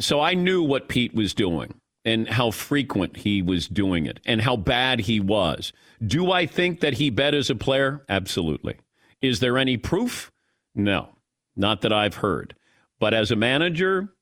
[0.00, 4.40] So I knew what Pete was doing and how frequent he was doing it and
[4.40, 5.72] how bad he was.
[6.04, 8.04] Do I think that he bet as a player?
[8.08, 8.76] Absolutely.
[9.22, 10.32] Is there any proof?
[10.74, 11.10] No,
[11.54, 12.54] not that I've heard.
[12.98, 14.14] But as a manager,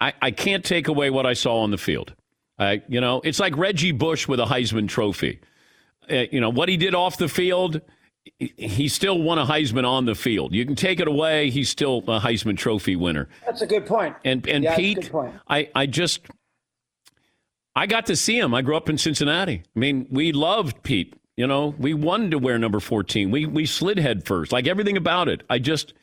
[0.00, 2.14] I, I can't take away what I saw on the field.
[2.58, 5.40] I, you know, it's like Reggie Bush with a Heisman Trophy.
[6.10, 7.80] Uh, you know what he did off the field.
[8.38, 10.52] He still won a Heisman on the field.
[10.52, 13.28] You can take it away; he's still a Heisman Trophy winner.
[13.44, 14.16] That's a good point.
[14.24, 15.10] And and yeah, Pete,
[15.48, 16.26] I I just
[17.74, 18.54] I got to see him.
[18.54, 19.62] I grew up in Cincinnati.
[19.64, 21.14] I mean, we loved Pete.
[21.36, 23.30] You know, we wanted to wear number 14.
[23.30, 25.42] We we slid head first, like everything about it.
[25.48, 25.94] I just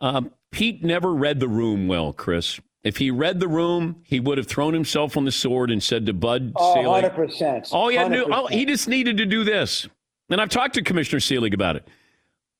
[0.00, 2.60] um, Pete never read the room well, Chris.
[2.84, 6.06] If he read the room, he would have thrown himself on the sword and said
[6.06, 7.68] to Bud oh, Selig, 100%.
[7.72, 9.88] Oh, yeah, oh, he just needed to do this.
[10.32, 11.86] And I've talked to Commissioner Selig about it.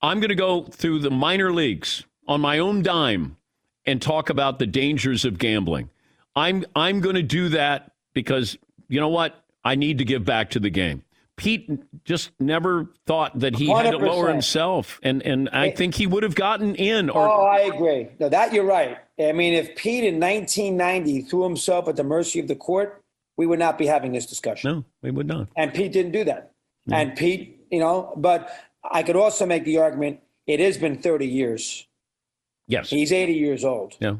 [0.03, 3.37] I'm going to go through the minor leagues on my own dime
[3.87, 5.91] and talk about the dangers of gambling.
[6.35, 8.57] I'm I'm going to do that because
[8.89, 9.43] you know what?
[9.65, 11.03] I need to give back to the game.
[11.37, 11.71] Pete
[12.05, 13.85] just never thought that he 100%.
[13.85, 17.09] had to lower himself, and and I think he would have gotten in.
[17.09, 18.09] Or, oh, I agree.
[18.21, 18.99] No, that you're right.
[19.19, 23.03] I mean, if Pete in 1990 threw himself at the mercy of the court,
[23.37, 24.71] we would not be having this discussion.
[24.71, 25.49] No, we would not.
[25.57, 26.53] And Pete didn't do that.
[26.87, 26.97] No.
[26.97, 28.55] And Pete, you know, but
[28.89, 31.87] I could also make the argument it has been 30 years.
[32.69, 32.91] Yes.
[32.91, 33.97] He's 80 years old.
[33.99, 34.17] Yeah.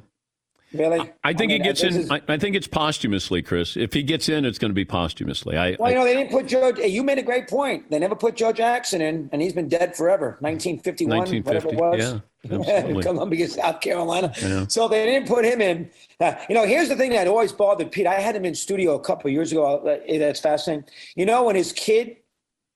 [0.73, 1.01] Really?
[1.23, 1.95] I think I mean, he gets in.
[1.95, 3.77] Is, I, I, think it's posthumously, Chris.
[3.77, 5.59] If he gets in, it's going to be posthumously.
[5.59, 6.71] I, well, you know, they didn't put Joe.
[6.71, 7.91] You made a great point.
[7.91, 10.39] They never put Joe Jackson in, and he's been dead forever.
[10.41, 12.23] 1951, 1950, whatever it was.
[12.45, 14.33] Yeah, Columbia, South Carolina.
[14.41, 14.67] Yeah.
[14.67, 15.91] So they didn't put him in.
[16.19, 18.07] Uh, you know, here's the thing that always bothered Pete.
[18.07, 19.77] I had him in studio a couple years ago.
[19.77, 20.89] Uh, that's fascinating.
[21.17, 22.17] You know, when his kid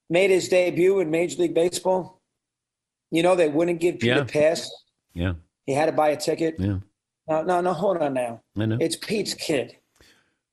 [0.08, 2.20] made his debut in Major League Baseball,
[3.10, 4.18] you know, they wouldn't give Pete yeah.
[4.18, 4.70] a pass.
[5.14, 5.34] Yeah.
[5.64, 6.56] He had to buy a ticket.
[6.58, 6.78] Yeah.
[7.28, 7.72] No, no, no.
[7.72, 8.40] Hold on now.
[8.56, 8.78] I know.
[8.80, 9.76] It's Pete's kid.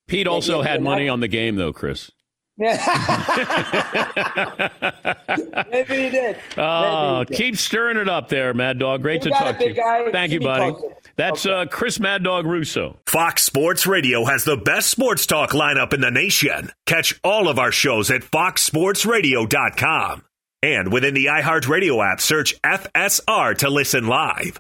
[0.08, 2.12] Pete also had money on the game, though, Chris.
[2.58, 2.78] Yeah.
[5.72, 6.38] Maybe he did.
[6.58, 7.38] Oh, he did.
[7.38, 9.02] keep stirring it up there, Mad Dog.
[9.02, 9.74] Great you to talk to you.
[9.74, 10.12] Guy.
[10.12, 10.76] Thank Keep you, buddy.
[11.16, 11.62] That's okay.
[11.62, 12.98] uh, Chris Mad Dog Russo.
[13.06, 16.72] Fox Sports Radio has the best sports talk lineup in the nation.
[16.86, 20.24] Catch all of our shows at foxsportsradio.com.
[20.64, 24.60] And within the iHeartRadio app, search FSR to listen live.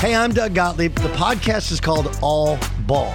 [0.00, 0.94] Hey, I'm Doug Gottlieb.
[0.96, 3.14] The podcast is called All Ball.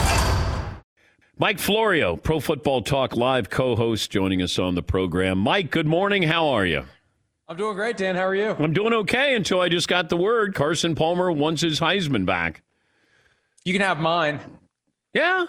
[1.41, 5.39] Mike Florio, Pro Football Talk Live co host, joining us on the program.
[5.39, 6.21] Mike, good morning.
[6.21, 6.83] How are you?
[7.47, 8.15] I'm doing great, Dan.
[8.15, 8.51] How are you?
[8.59, 12.61] I'm doing okay until I just got the word Carson Palmer wants his Heisman back.
[13.65, 14.39] You can have mine.
[15.15, 15.45] Yeah.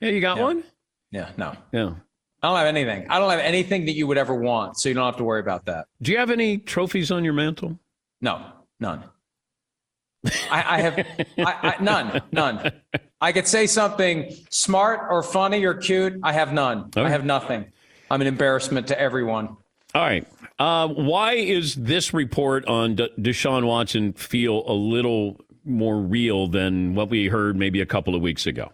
[0.00, 0.42] Yeah, you got yeah.
[0.44, 0.62] one?
[1.10, 1.56] Yeah, no.
[1.72, 1.94] Yeah.
[2.40, 3.10] I don't have anything.
[3.10, 5.40] I don't have anything that you would ever want, so you don't have to worry
[5.40, 5.86] about that.
[6.00, 7.76] Do you have any trophies on your mantle?
[8.20, 9.02] No, none.
[10.48, 10.98] I, I have
[11.38, 12.72] I, I, none, none.
[13.24, 16.20] I could say something smart or funny or cute.
[16.22, 16.90] I have none.
[16.94, 17.00] Okay.
[17.00, 17.64] I have nothing.
[18.10, 19.56] I'm an embarrassment to everyone.
[19.94, 20.28] All right.
[20.58, 26.94] Uh, why is this report on De- Deshaun Watson feel a little more real than
[26.94, 28.70] what we heard maybe a couple of weeks ago?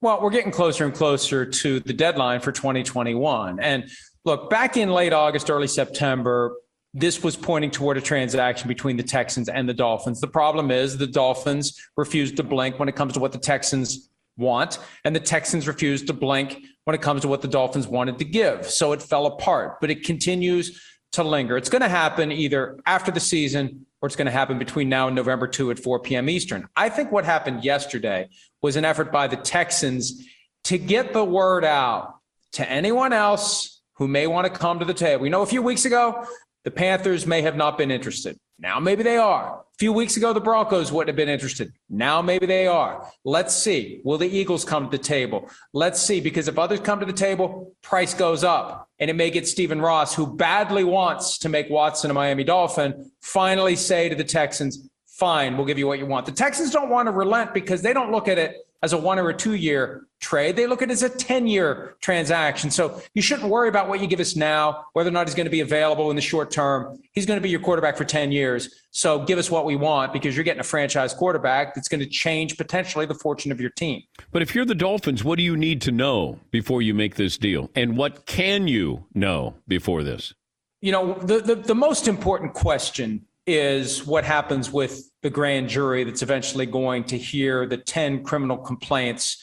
[0.00, 3.60] Well, we're getting closer and closer to the deadline for 2021.
[3.60, 3.88] And
[4.24, 6.56] look, back in late August, early September,
[6.94, 10.20] this was pointing toward a transaction between the Texans and the Dolphins.
[10.20, 14.10] The problem is the Dolphins refused to blink when it comes to what the Texans
[14.36, 18.18] want, and the Texans refused to blink when it comes to what the Dolphins wanted
[18.18, 18.66] to give.
[18.66, 20.82] So it fell apart, but it continues
[21.12, 21.56] to linger.
[21.56, 25.06] It's going to happen either after the season or it's going to happen between now
[25.06, 26.28] and November 2 at 4 p.m.
[26.28, 26.68] Eastern.
[26.74, 28.28] I think what happened yesterday
[28.60, 30.26] was an effort by the Texans
[30.64, 32.16] to get the word out
[32.52, 35.24] to anyone else who may want to come to the table.
[35.24, 36.26] You know, a few weeks ago,
[36.64, 38.38] the Panthers may have not been interested.
[38.58, 39.58] Now maybe they are.
[39.58, 41.72] A few weeks ago, the Broncos wouldn't have been interested.
[41.90, 43.10] Now maybe they are.
[43.24, 44.00] Let's see.
[44.04, 45.50] Will the Eagles come to the table?
[45.72, 48.88] Let's see, because if others come to the table, price goes up.
[49.00, 53.10] And it may get Stephen Ross, who badly wants to make Watson a Miami Dolphin,
[53.20, 56.26] finally say to the Texans, fine, we'll give you what you want.
[56.26, 59.18] The Texans don't want to relent because they don't look at it as a one
[59.18, 60.56] or a two year trade.
[60.56, 62.70] They look at it as a 10 year transaction.
[62.70, 65.46] So you shouldn't worry about what you give us now, whether or not he's going
[65.46, 66.98] to be available in the short term.
[67.12, 68.72] He's going to be your quarterback for 10 years.
[68.90, 72.08] So give us what we want because you're getting a franchise quarterback that's going to
[72.08, 74.02] change potentially the fortune of your team.
[74.30, 77.36] But if you're the Dolphins, what do you need to know before you make this
[77.36, 77.70] deal?
[77.74, 80.34] And what can you know before this?
[80.80, 86.04] You know, the, the, the most important question is what happens with the grand jury
[86.04, 89.42] that's eventually going to hear the 10 criminal complaints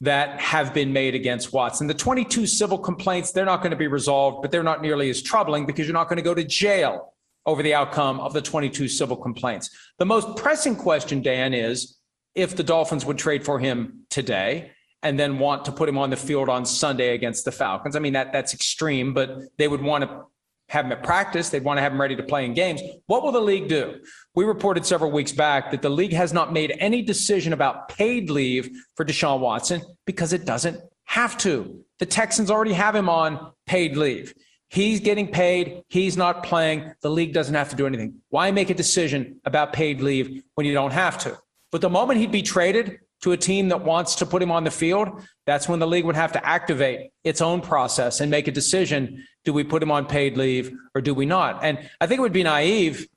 [0.00, 1.86] that have been made against Watson.
[1.86, 5.22] The 22 civil complaints, they're not going to be resolved, but they're not nearly as
[5.22, 7.14] troubling because you're not going to go to jail
[7.46, 9.70] over the outcome of the 22 civil complaints.
[9.98, 11.96] The most pressing question, Dan, is
[12.34, 14.72] if the Dolphins would trade for him today
[15.02, 17.96] and then want to put him on the field on Sunday against the Falcons.
[17.96, 20.24] I mean, that that's extreme, but they would want to
[20.68, 21.48] have him at practice.
[21.48, 22.80] They'd want to have him ready to play in games.
[23.06, 24.00] What will the league do?
[24.34, 28.30] We reported several weeks back that the league has not made any decision about paid
[28.30, 31.84] leave for Deshaun Watson because it doesn't have to.
[31.98, 34.34] The Texans already have him on paid leave.
[34.68, 35.82] He's getting paid.
[35.88, 36.92] He's not playing.
[37.00, 38.16] The league doesn't have to do anything.
[38.28, 41.38] Why make a decision about paid leave when you don't have to?
[41.72, 44.64] But the moment he'd be traded, to a team that wants to put him on
[44.64, 48.48] the field, that's when the league would have to activate its own process and make
[48.48, 49.24] a decision.
[49.44, 51.64] Do we put him on paid leave or do we not?
[51.64, 53.08] And I think it would be naive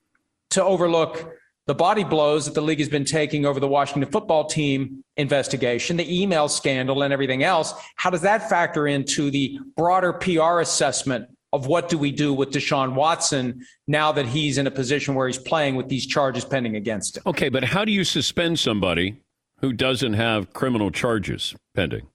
[0.50, 1.34] to overlook
[1.66, 5.96] the body blows that the league has been taking over the Washington football team investigation,
[5.96, 7.72] the email scandal, and everything else.
[7.96, 12.50] How does that factor into the broader PR assessment of what do we do with
[12.50, 16.76] Deshaun Watson now that he's in a position where he's playing with these charges pending
[16.76, 17.22] against him?
[17.26, 19.16] Okay, but how do you suspend somebody
[19.62, 22.08] who doesn't have criminal charges pending?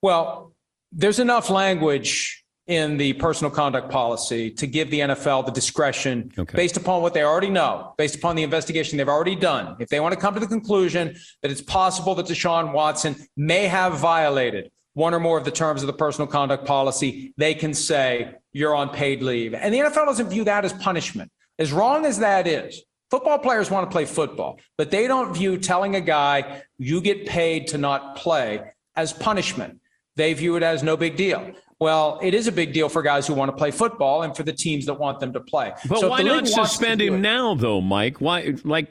[0.00, 0.52] Well,
[0.90, 6.56] there's enough language in the personal conduct policy to give the NFL the discretion okay.
[6.56, 9.76] based upon what they already know, based upon the investigation they've already done.
[9.78, 13.66] If they want to come to the conclusion that it's possible that Deshaun Watson may
[13.66, 17.74] have violated one or more of the terms of the personal conduct policy, they can
[17.74, 19.54] say you're on paid leave.
[19.54, 21.30] And the NFL doesn't view that as punishment.
[21.58, 22.82] As wrong as that is,
[23.12, 27.26] Football players want to play football, but they don't view telling a guy you get
[27.26, 28.62] paid to not play
[28.96, 29.80] as punishment.
[30.16, 31.52] They view it as no big deal.
[31.78, 34.44] Well, it is a big deal for guys who want to play football and for
[34.44, 35.74] the teams that want them to play.
[35.90, 38.22] But so why not suspend him it, now, though, Mike?
[38.22, 38.88] Why, like,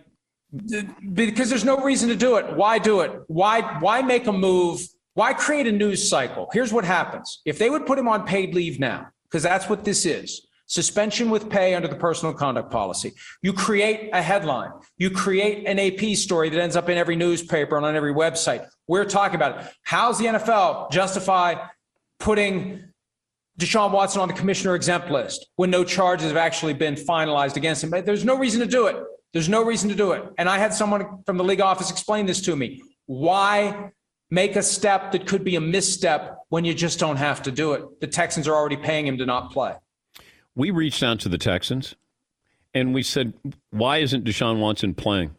[1.15, 2.45] because there's no reason to do it.
[2.55, 3.23] Why do it?
[3.25, 4.81] Why, why make a move?
[5.15, 6.47] Why create a news cycle?
[6.53, 9.83] Here's what happens: if they would put him on paid leave now, because that's what
[9.83, 13.11] this is suspension with pay under the personal conduct policy.
[13.41, 14.71] You create a headline.
[14.97, 18.65] You create an AP story that ends up in every newspaper and on every website.
[18.87, 19.67] We're talking about it.
[19.83, 21.55] How's the NFL justify
[22.21, 22.85] putting
[23.59, 27.83] Deshaun Watson on the commissioner exempt list when no charges have actually been finalized against
[27.83, 27.89] him?
[27.89, 28.95] There's no reason to do it.
[29.33, 30.23] There's no reason to do it.
[30.37, 32.81] And I had someone from the league office explain this to me.
[33.07, 33.91] Why
[34.29, 37.73] make a step that could be a misstep when you just don't have to do
[37.73, 37.99] it?
[37.99, 39.73] The Texans are already paying him to not play
[40.55, 41.95] we reached out to the Texans
[42.73, 43.33] and we said,
[43.71, 45.35] why isn't Deshaun Watson playing?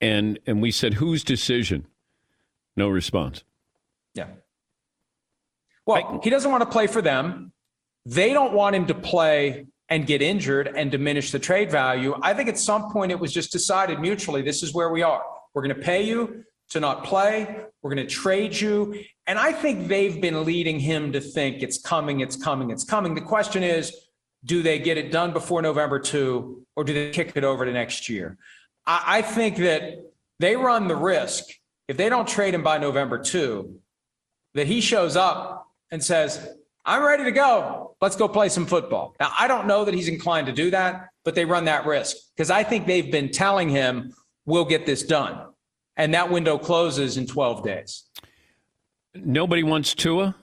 [0.00, 1.86] And and we said, whose decision?
[2.76, 3.42] No response.
[4.14, 4.28] Yeah.
[5.86, 7.52] Well, I, he doesn't want to play for them.
[8.06, 12.14] They don't want him to play and get injured and diminish the trade value.
[12.22, 15.22] I think at some point it was just decided mutually this is where we are.
[15.54, 17.64] We're going to pay you to not play.
[17.82, 19.02] We're going to trade you.
[19.26, 23.14] And I think they've been leading him to think it's coming, it's coming, it's coming.
[23.14, 23.94] The question is,
[24.44, 27.72] do they get it done before November 2 or do they kick it over to
[27.72, 28.36] next year?
[28.86, 29.98] I, I think that
[30.38, 31.44] they run the risk
[31.88, 33.80] if they don't trade him by November 2
[34.54, 36.48] that he shows up and says,
[36.84, 37.96] I'm ready to go.
[38.00, 39.14] Let's go play some football.
[39.20, 42.16] Now, I don't know that he's inclined to do that, but they run that risk
[42.36, 44.14] because I think they've been telling him,
[44.46, 45.48] we'll get this done.
[45.96, 48.04] And that window closes in 12 days.
[49.14, 50.36] Nobody wants Tua?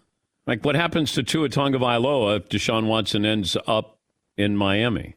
[0.47, 3.97] Like, what happens to Tua Tagovailoa if Deshaun Watson ends up
[4.37, 5.15] in Miami?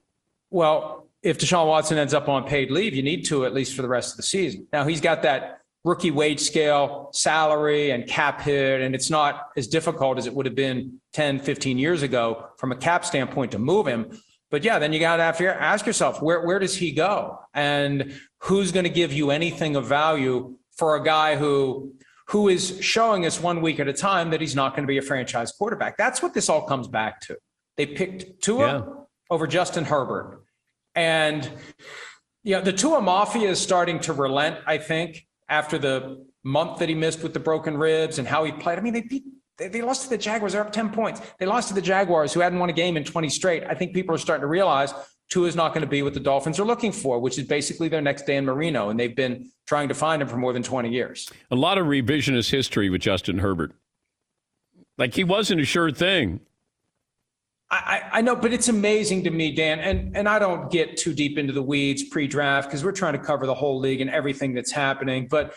[0.51, 3.83] Well, if Deshaun Watson ends up on paid leave, you need to at least for
[3.83, 4.67] the rest of the season.
[4.73, 9.67] Now, he's got that rookie wage scale, salary, and cap hit, and it's not as
[9.67, 13.59] difficult as it would have been 10, 15 years ago from a cap standpoint to
[13.59, 14.19] move him.
[14.51, 18.73] But yeah, then you got to ask yourself where where does he go, and who's
[18.73, 21.93] going to give you anything of value for a guy who
[22.29, 24.99] who is showing us one week at a time that he's not going to be
[24.99, 25.97] a franchise quarterback.
[25.97, 27.37] That's what this all comes back to.
[27.77, 28.85] They picked Tua yeah.
[29.31, 30.43] over Justin Herbert.
[30.95, 31.49] And
[32.43, 36.89] you know, the Tua Mafia is starting to relent, I think, after the month that
[36.89, 38.79] he missed with the broken ribs and how he played.
[38.79, 39.25] I mean, they beat
[39.57, 40.53] they, they lost to the Jaguars.
[40.53, 41.21] They're up 10 points.
[41.39, 43.65] They lost to the Jaguars, who hadn't won a game in 20 straight.
[43.65, 44.95] I think people are starting to realize
[45.29, 47.89] Tua is not going to be what the Dolphins are looking for, which is basically
[47.89, 48.89] their next Dan Marino.
[48.89, 51.31] And they've been trying to find him for more than 20 years.
[51.51, 53.73] A lot of revisionist history with Justin Herbert.
[54.97, 56.41] Like he wasn't a sure thing.
[57.71, 61.13] I, I know, but it's amazing to me, Dan, and, and I don't get too
[61.13, 64.55] deep into the weeds pre-draft because we're trying to cover the whole league and everything
[64.55, 65.29] that's happening.
[65.29, 65.55] But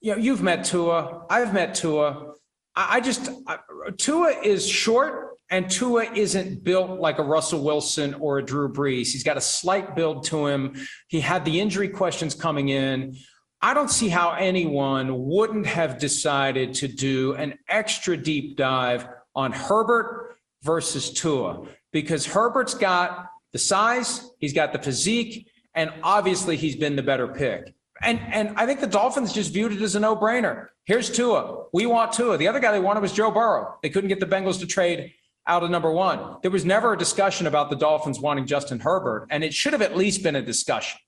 [0.00, 2.34] you know, you've met Tua, I've met Tua.
[2.76, 3.58] I, I just I,
[3.96, 9.12] Tua is short, and Tua isn't built like a Russell Wilson or a Drew Brees.
[9.12, 10.74] He's got a slight build to him.
[11.08, 13.16] He had the injury questions coming in.
[13.60, 19.52] I don't see how anyone wouldn't have decided to do an extra deep dive on
[19.52, 26.76] Herbert versus Tua because Herbert's got the size, he's got the physique, and obviously he's
[26.76, 27.74] been the better pick.
[28.02, 30.68] And and I think the Dolphins just viewed it as a no-brainer.
[30.84, 31.64] Here's Tua.
[31.72, 32.36] We want Tua.
[32.36, 33.76] The other guy they wanted was Joe Burrow.
[33.82, 35.12] They couldn't get the Bengals to trade
[35.48, 36.36] out of number one.
[36.42, 39.82] There was never a discussion about the Dolphins wanting Justin Herbert, and it should have
[39.82, 41.00] at least been a discussion.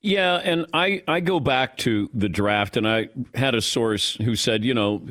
[0.00, 4.36] Yeah, and I, I go back to the draft, and I had a source who
[4.36, 5.08] said, you know,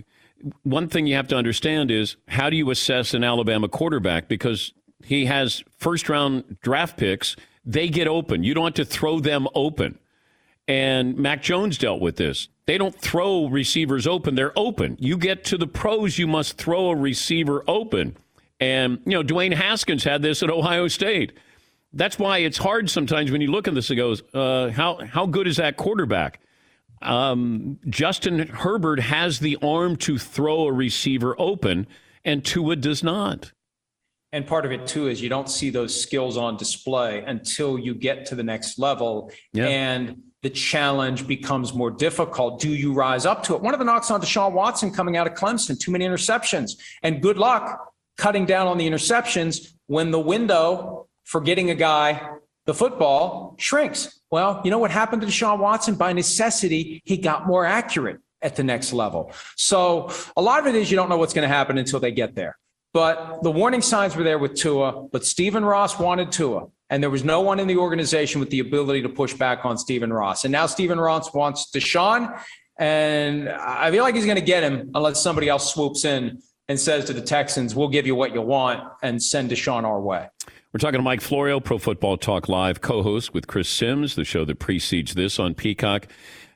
[0.63, 4.27] one thing you have to understand is how do you assess an Alabama quarterback?
[4.27, 7.35] Because he has first round draft picks,
[7.65, 8.43] they get open.
[8.43, 9.99] You don't want to throw them open.
[10.67, 12.47] And Mac Jones dealt with this.
[12.65, 14.97] They don't throw receivers open, they're open.
[14.99, 18.17] You get to the pros, you must throw a receiver open.
[18.59, 21.33] And, you know, Dwayne Haskins had this at Ohio State
[21.95, 25.25] that's why it's hard sometimes when you look at this and goes, uh, how how
[25.25, 26.41] good is that quarterback?
[27.01, 31.87] Um, Justin Herbert has the arm to throw a receiver open,
[32.23, 33.51] and Tua does not.
[34.31, 37.95] And part of it too is you don't see those skills on display until you
[37.95, 39.67] get to the next level, yeah.
[39.67, 42.59] and the challenge becomes more difficult.
[42.59, 43.61] Do you rise up to it?
[43.61, 46.71] One of the knocks on Deshaun Watson coming out of Clemson, too many interceptions,
[47.03, 52.21] and good luck cutting down on the interceptions when the window for getting a guy
[52.65, 54.19] the football shrinks.
[54.31, 55.95] Well, you know what happened to Deshaun Watson?
[55.95, 59.31] By necessity, he got more accurate at the next level.
[59.55, 62.11] So a lot of it is you don't know what's going to happen until they
[62.11, 62.57] get there.
[62.93, 66.67] But the warning signs were there with Tua, but Stephen Ross wanted Tua.
[66.89, 69.77] And there was no one in the organization with the ability to push back on
[69.77, 70.45] Stephen Ross.
[70.45, 72.39] And now Stephen Ross wants Deshaun.
[72.77, 76.79] And I feel like he's going to get him unless somebody else swoops in and
[76.79, 80.27] says to the Texans, we'll give you what you want and send Deshaun our way.
[80.73, 84.25] We're talking to Mike Florio, Pro Football Talk Live co host with Chris Sims, the
[84.25, 86.07] show that precedes this on Peacock.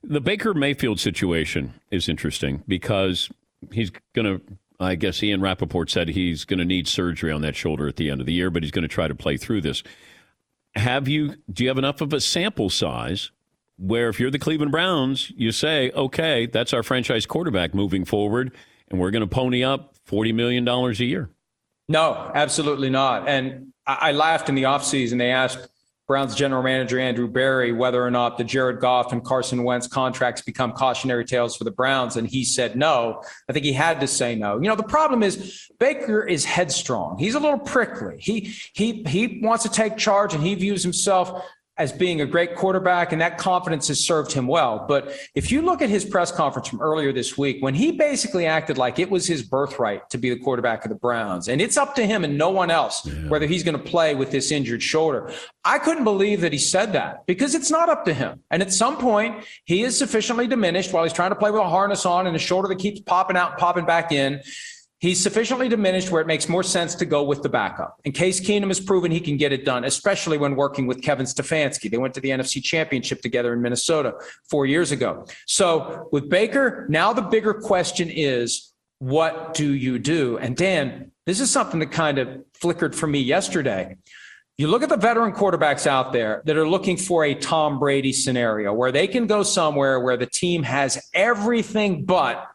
[0.03, 3.29] The Baker Mayfield situation is interesting because
[3.71, 4.41] he's going to,
[4.79, 8.09] I guess Ian Rapoport said he's going to need surgery on that shoulder at the
[8.09, 9.83] end of the year, but he's going to try to play through this.
[10.75, 13.31] Have you, do you have enough of a sample size
[13.77, 18.53] where if you're the Cleveland Browns, you say, okay, that's our franchise quarterback moving forward,
[18.89, 21.29] and we're going to pony up $40 million a year?
[21.87, 23.27] No, absolutely not.
[23.27, 25.17] And I, laughed in the offseason.
[25.17, 25.67] They asked
[26.07, 30.41] Browns general manager Andrew Berry whether or not the Jared Goff and Carson Wentz contracts
[30.41, 33.23] become cautionary tales for the Browns, and he said no.
[33.47, 34.55] I think he had to say no.
[34.55, 37.17] You know, the problem is Baker is headstrong.
[37.19, 38.17] He's a little prickly.
[38.19, 41.43] He he he wants to take charge, and he views himself
[41.79, 44.85] as being a great quarterback, and that confidence has served him well.
[44.85, 48.45] But if you look at his press conference from earlier this week, when he basically
[48.45, 51.77] acted like it was his birthright to be the quarterback of the Browns, and it's
[51.77, 53.29] up to him and no one else yeah.
[53.29, 55.31] whether he's going to play with this injured shoulder.
[55.63, 58.41] I couldn't believe that he said that because it's not up to him.
[58.51, 61.69] And at some point, he is sufficiently diminished while he's trying to play with a
[61.69, 64.41] harness on and a shoulder that keeps popping out and popping back in
[64.99, 68.01] He's sufficiently diminished where it makes more sense to go with the backup.
[68.03, 71.25] And Case Keenum has proven he can get it done, especially when working with Kevin
[71.25, 71.89] Stefanski.
[71.89, 74.15] They went to the NFC Championship together in Minnesota
[74.49, 75.25] four years ago.
[75.47, 80.37] So with Baker, now the bigger question is, what do you do?
[80.37, 83.95] And Dan, this is something that kind of flickered for me yesterday.
[84.57, 88.11] You look at the veteran quarterbacks out there that are looking for a Tom Brady
[88.11, 92.45] scenario where they can go somewhere where the team has everything but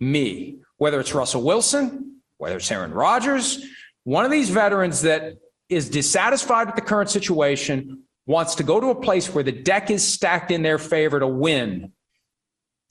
[0.00, 3.62] me whether it's Russell Wilson, whether it's Aaron Rodgers,
[4.04, 5.34] one of these veterans that
[5.68, 9.90] is dissatisfied with the current situation, wants to go to a place where the deck
[9.90, 11.92] is stacked in their favor to win.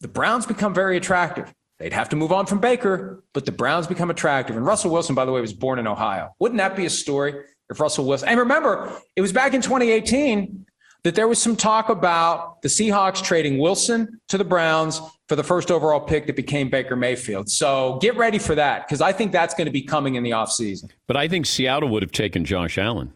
[0.02, 1.52] The Browns become very attractive.
[1.80, 4.56] They'd have to move on from Baker, but the Browns become attractive.
[4.56, 6.36] And Russell Wilson, by the way, was born in Ohio.
[6.40, 7.34] Wouldn't that be a story
[7.70, 8.30] if Russell Wilson.
[8.30, 10.66] And remember, it was back in 2018
[11.04, 15.44] that there was some talk about the Seahawks trading Wilson to the Browns for the
[15.44, 17.50] first overall pick that became Baker Mayfield.
[17.50, 20.32] So get ready for that because I think that's going to be coming in the
[20.32, 20.90] offseason.
[21.06, 23.14] But I think Seattle would have taken Josh Allen.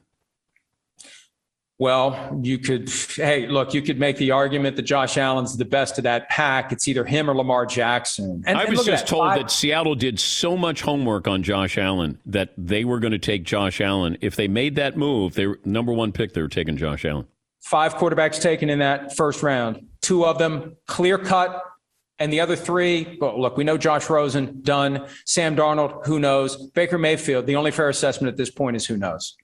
[1.80, 5.98] Well, you could, hey, look, you could make the argument that Josh Allen's the best
[5.98, 6.72] of that pack.
[6.72, 8.44] It's either him or Lamar Jackson.
[8.46, 11.80] And, I was just that, told five, that Seattle did so much homework on Josh
[11.80, 14.20] Allen that they were going to take Josh Allen.
[14.22, 17.26] If they made that move, they were number one pick, they were taking Josh Allen.
[17.62, 19.88] Five quarterbacks taken in that first round.
[20.02, 21.60] Two of them clear cut,
[22.20, 25.08] and the other three, well, look, we know Josh Rosen, done.
[25.26, 26.70] Sam Darnold, who knows?
[26.72, 29.36] Baker Mayfield, the only fair assessment at this point is who knows.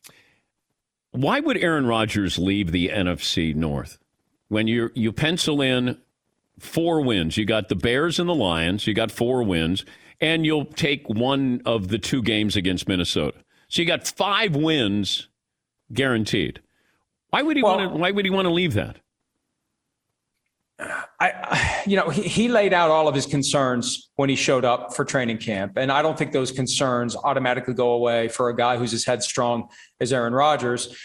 [1.11, 3.97] Why would Aaron Rodgers leave the NFC North?
[4.47, 5.97] When you you pencil in
[6.59, 9.85] four wins, you got the Bears and the Lions, you got four wins,
[10.21, 13.37] and you'll take one of the two games against Minnesota.
[13.67, 15.27] So you got five wins
[15.93, 16.61] guaranteed.
[17.29, 17.97] Why would he well, want to?
[17.99, 18.97] Why would he want to leave that?
[21.19, 24.95] I, you know, he, he laid out all of his concerns when he showed up
[24.95, 28.77] for training camp, and I don't think those concerns automatically go away for a guy
[28.77, 29.69] who's as headstrong
[29.99, 30.97] as Aaron Rodgers.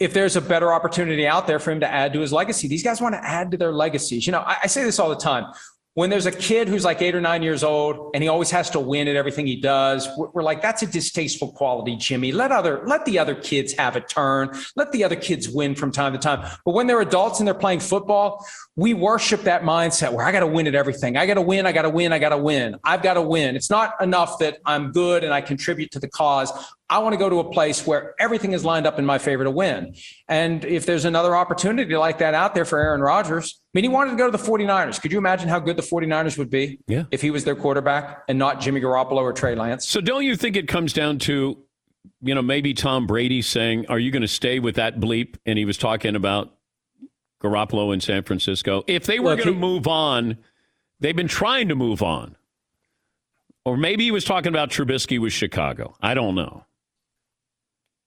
[0.00, 2.82] If there's a better opportunity out there for him to add to his legacy, these
[2.82, 4.26] guys want to add to their legacies.
[4.26, 5.46] You know, I, I say this all the time
[5.94, 8.68] when there's a kid who's like eight or nine years old and he always has
[8.70, 12.32] to win at everything he does we're like that's a distasteful quality jimmy.
[12.32, 14.50] Let other let the other kids have a turn.
[14.76, 16.48] Let the other kids win from time to time.
[16.64, 18.44] But when they're adults and they're playing football
[18.76, 21.16] we worship that mindset where i got to win at everything.
[21.16, 22.76] I got to win i got to win i got to win.
[22.84, 23.56] I've got to win.
[23.56, 26.52] It's not enough that i'm good and i contribute to the cause
[26.90, 29.42] I want to go to a place where everything is lined up in my favor
[29.44, 29.94] to win.
[30.28, 33.88] And if there's another opportunity like that out there for Aaron Rodgers, I mean, he
[33.88, 35.00] wanted to go to the 49ers.
[35.00, 37.04] Could you imagine how good the 49ers would be yeah.
[37.10, 39.88] if he was their quarterback and not Jimmy Garoppolo or Trey Lance?
[39.88, 41.58] So don't you think it comes down to,
[42.20, 45.36] you know, maybe Tom Brady saying, Are you going to stay with that bleep?
[45.46, 46.54] And he was talking about
[47.42, 48.84] Garoppolo in San Francisco.
[48.86, 50.36] If they were going to move on,
[51.00, 52.36] they've been trying to move on.
[53.64, 55.96] Or maybe he was talking about Trubisky with Chicago.
[56.02, 56.66] I don't know.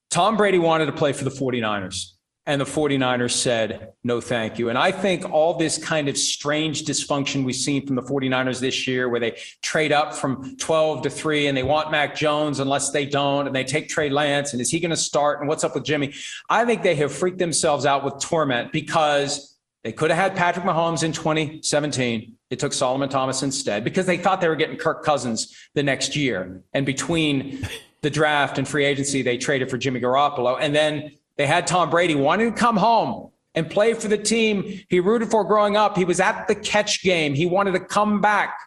[0.10, 2.14] Tom Brady wanted to play for the 49ers.
[2.46, 4.70] And the 49ers said, no, thank you.
[4.70, 8.88] And I think all this kind of strange dysfunction we've seen from the 49ers this
[8.88, 12.92] year, where they trade up from 12 to 3 and they want Mac Jones unless
[12.92, 15.42] they don't, and they take Trey Lance, and is he going to start?
[15.42, 16.14] And what's up with Jimmy?
[16.50, 20.66] I think they have freaked themselves out with torment because they could have had Patrick
[20.66, 22.34] Mahomes in 2017.
[22.50, 26.16] It took Solomon Thomas instead because they thought they were getting Kirk Cousins the next
[26.16, 26.62] year.
[26.74, 27.68] And between
[28.02, 30.58] the draft and free agency, they traded for Jimmy Garoppolo.
[30.60, 34.82] And then they had Tom Brady wanting to come home and play for the team
[34.90, 35.98] he rooted for growing up.
[35.98, 37.34] He was at the catch game.
[37.34, 38.58] He wanted to come back.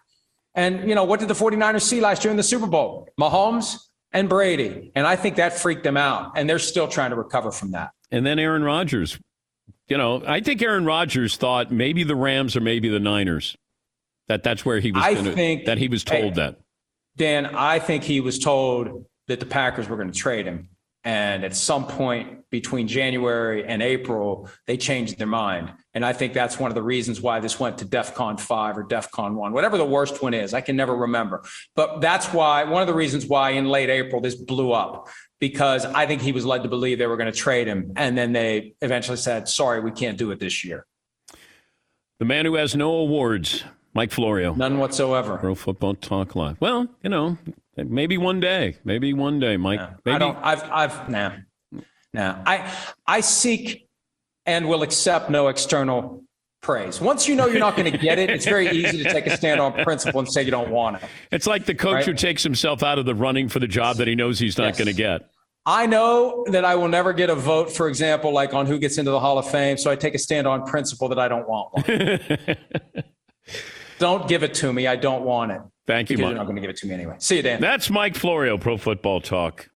[0.55, 3.09] And, you know, what did the 49ers see last year in the Super Bowl?
[3.19, 3.77] Mahomes
[4.13, 4.91] and Brady.
[4.97, 6.33] And I think that freaked them out.
[6.37, 7.91] And they're still trying to recover from that.
[8.11, 9.19] And then Aaron Rodgers.
[9.87, 13.57] You know, I think Aaron Rodgers thought maybe the Rams or maybe the Niners.
[14.29, 15.03] That that's where he was.
[15.03, 16.61] I gonna, think that he was told hey, that.
[17.17, 20.69] Dan, I think he was told that the Packers were going to trade him.
[21.03, 25.73] And at some point between January and April, they changed their mind.
[25.95, 28.85] And I think that's one of the reasons why this went to DEFCON 5 or
[28.85, 30.53] DEFCON 1, whatever the worst one is.
[30.53, 31.43] I can never remember.
[31.75, 35.09] But that's why, one of the reasons why in late April this blew up,
[35.39, 37.95] because I think he was led to believe they were going to trade him.
[37.97, 40.85] And then they eventually said, sorry, we can't do it this year.
[42.19, 43.65] The man who has no awards,
[43.95, 44.55] Mike Florio.
[44.55, 45.39] None whatsoever.
[45.39, 46.61] Pro Football Talk Live.
[46.61, 47.39] Well, you know,
[47.89, 48.77] Maybe one day.
[48.85, 49.81] Maybe one day, Mike.
[50.05, 50.15] Maybe.
[50.15, 50.39] I don't.
[50.43, 50.63] I've.
[50.65, 51.09] I've.
[51.09, 51.33] Nah.
[52.13, 52.43] Nah.
[52.47, 52.73] I.
[53.07, 53.89] I seek
[54.47, 56.25] and will accept no external
[56.63, 57.01] praise.
[57.01, 59.37] Once you know you're not going to get it, it's very easy to take a
[59.37, 61.09] stand on principle and say you don't want it.
[61.33, 62.07] It's like the coach right?
[62.07, 64.67] who takes himself out of the running for the job that he knows he's not
[64.67, 64.79] yes.
[64.79, 65.23] going to get.
[65.67, 68.99] I know that I will never get a vote, for example, like on who gets
[68.99, 69.77] into the Hall of Fame.
[69.77, 72.57] So I take a stand on principle that I don't want one.
[73.99, 74.87] don't give it to me.
[74.87, 75.61] I don't want it.
[75.91, 76.27] Thank you, Mike.
[76.29, 77.17] You're not going to give it to me anyway.
[77.19, 77.61] See you, Dan.
[77.61, 79.69] That's Mike Florio, Pro Football Talk.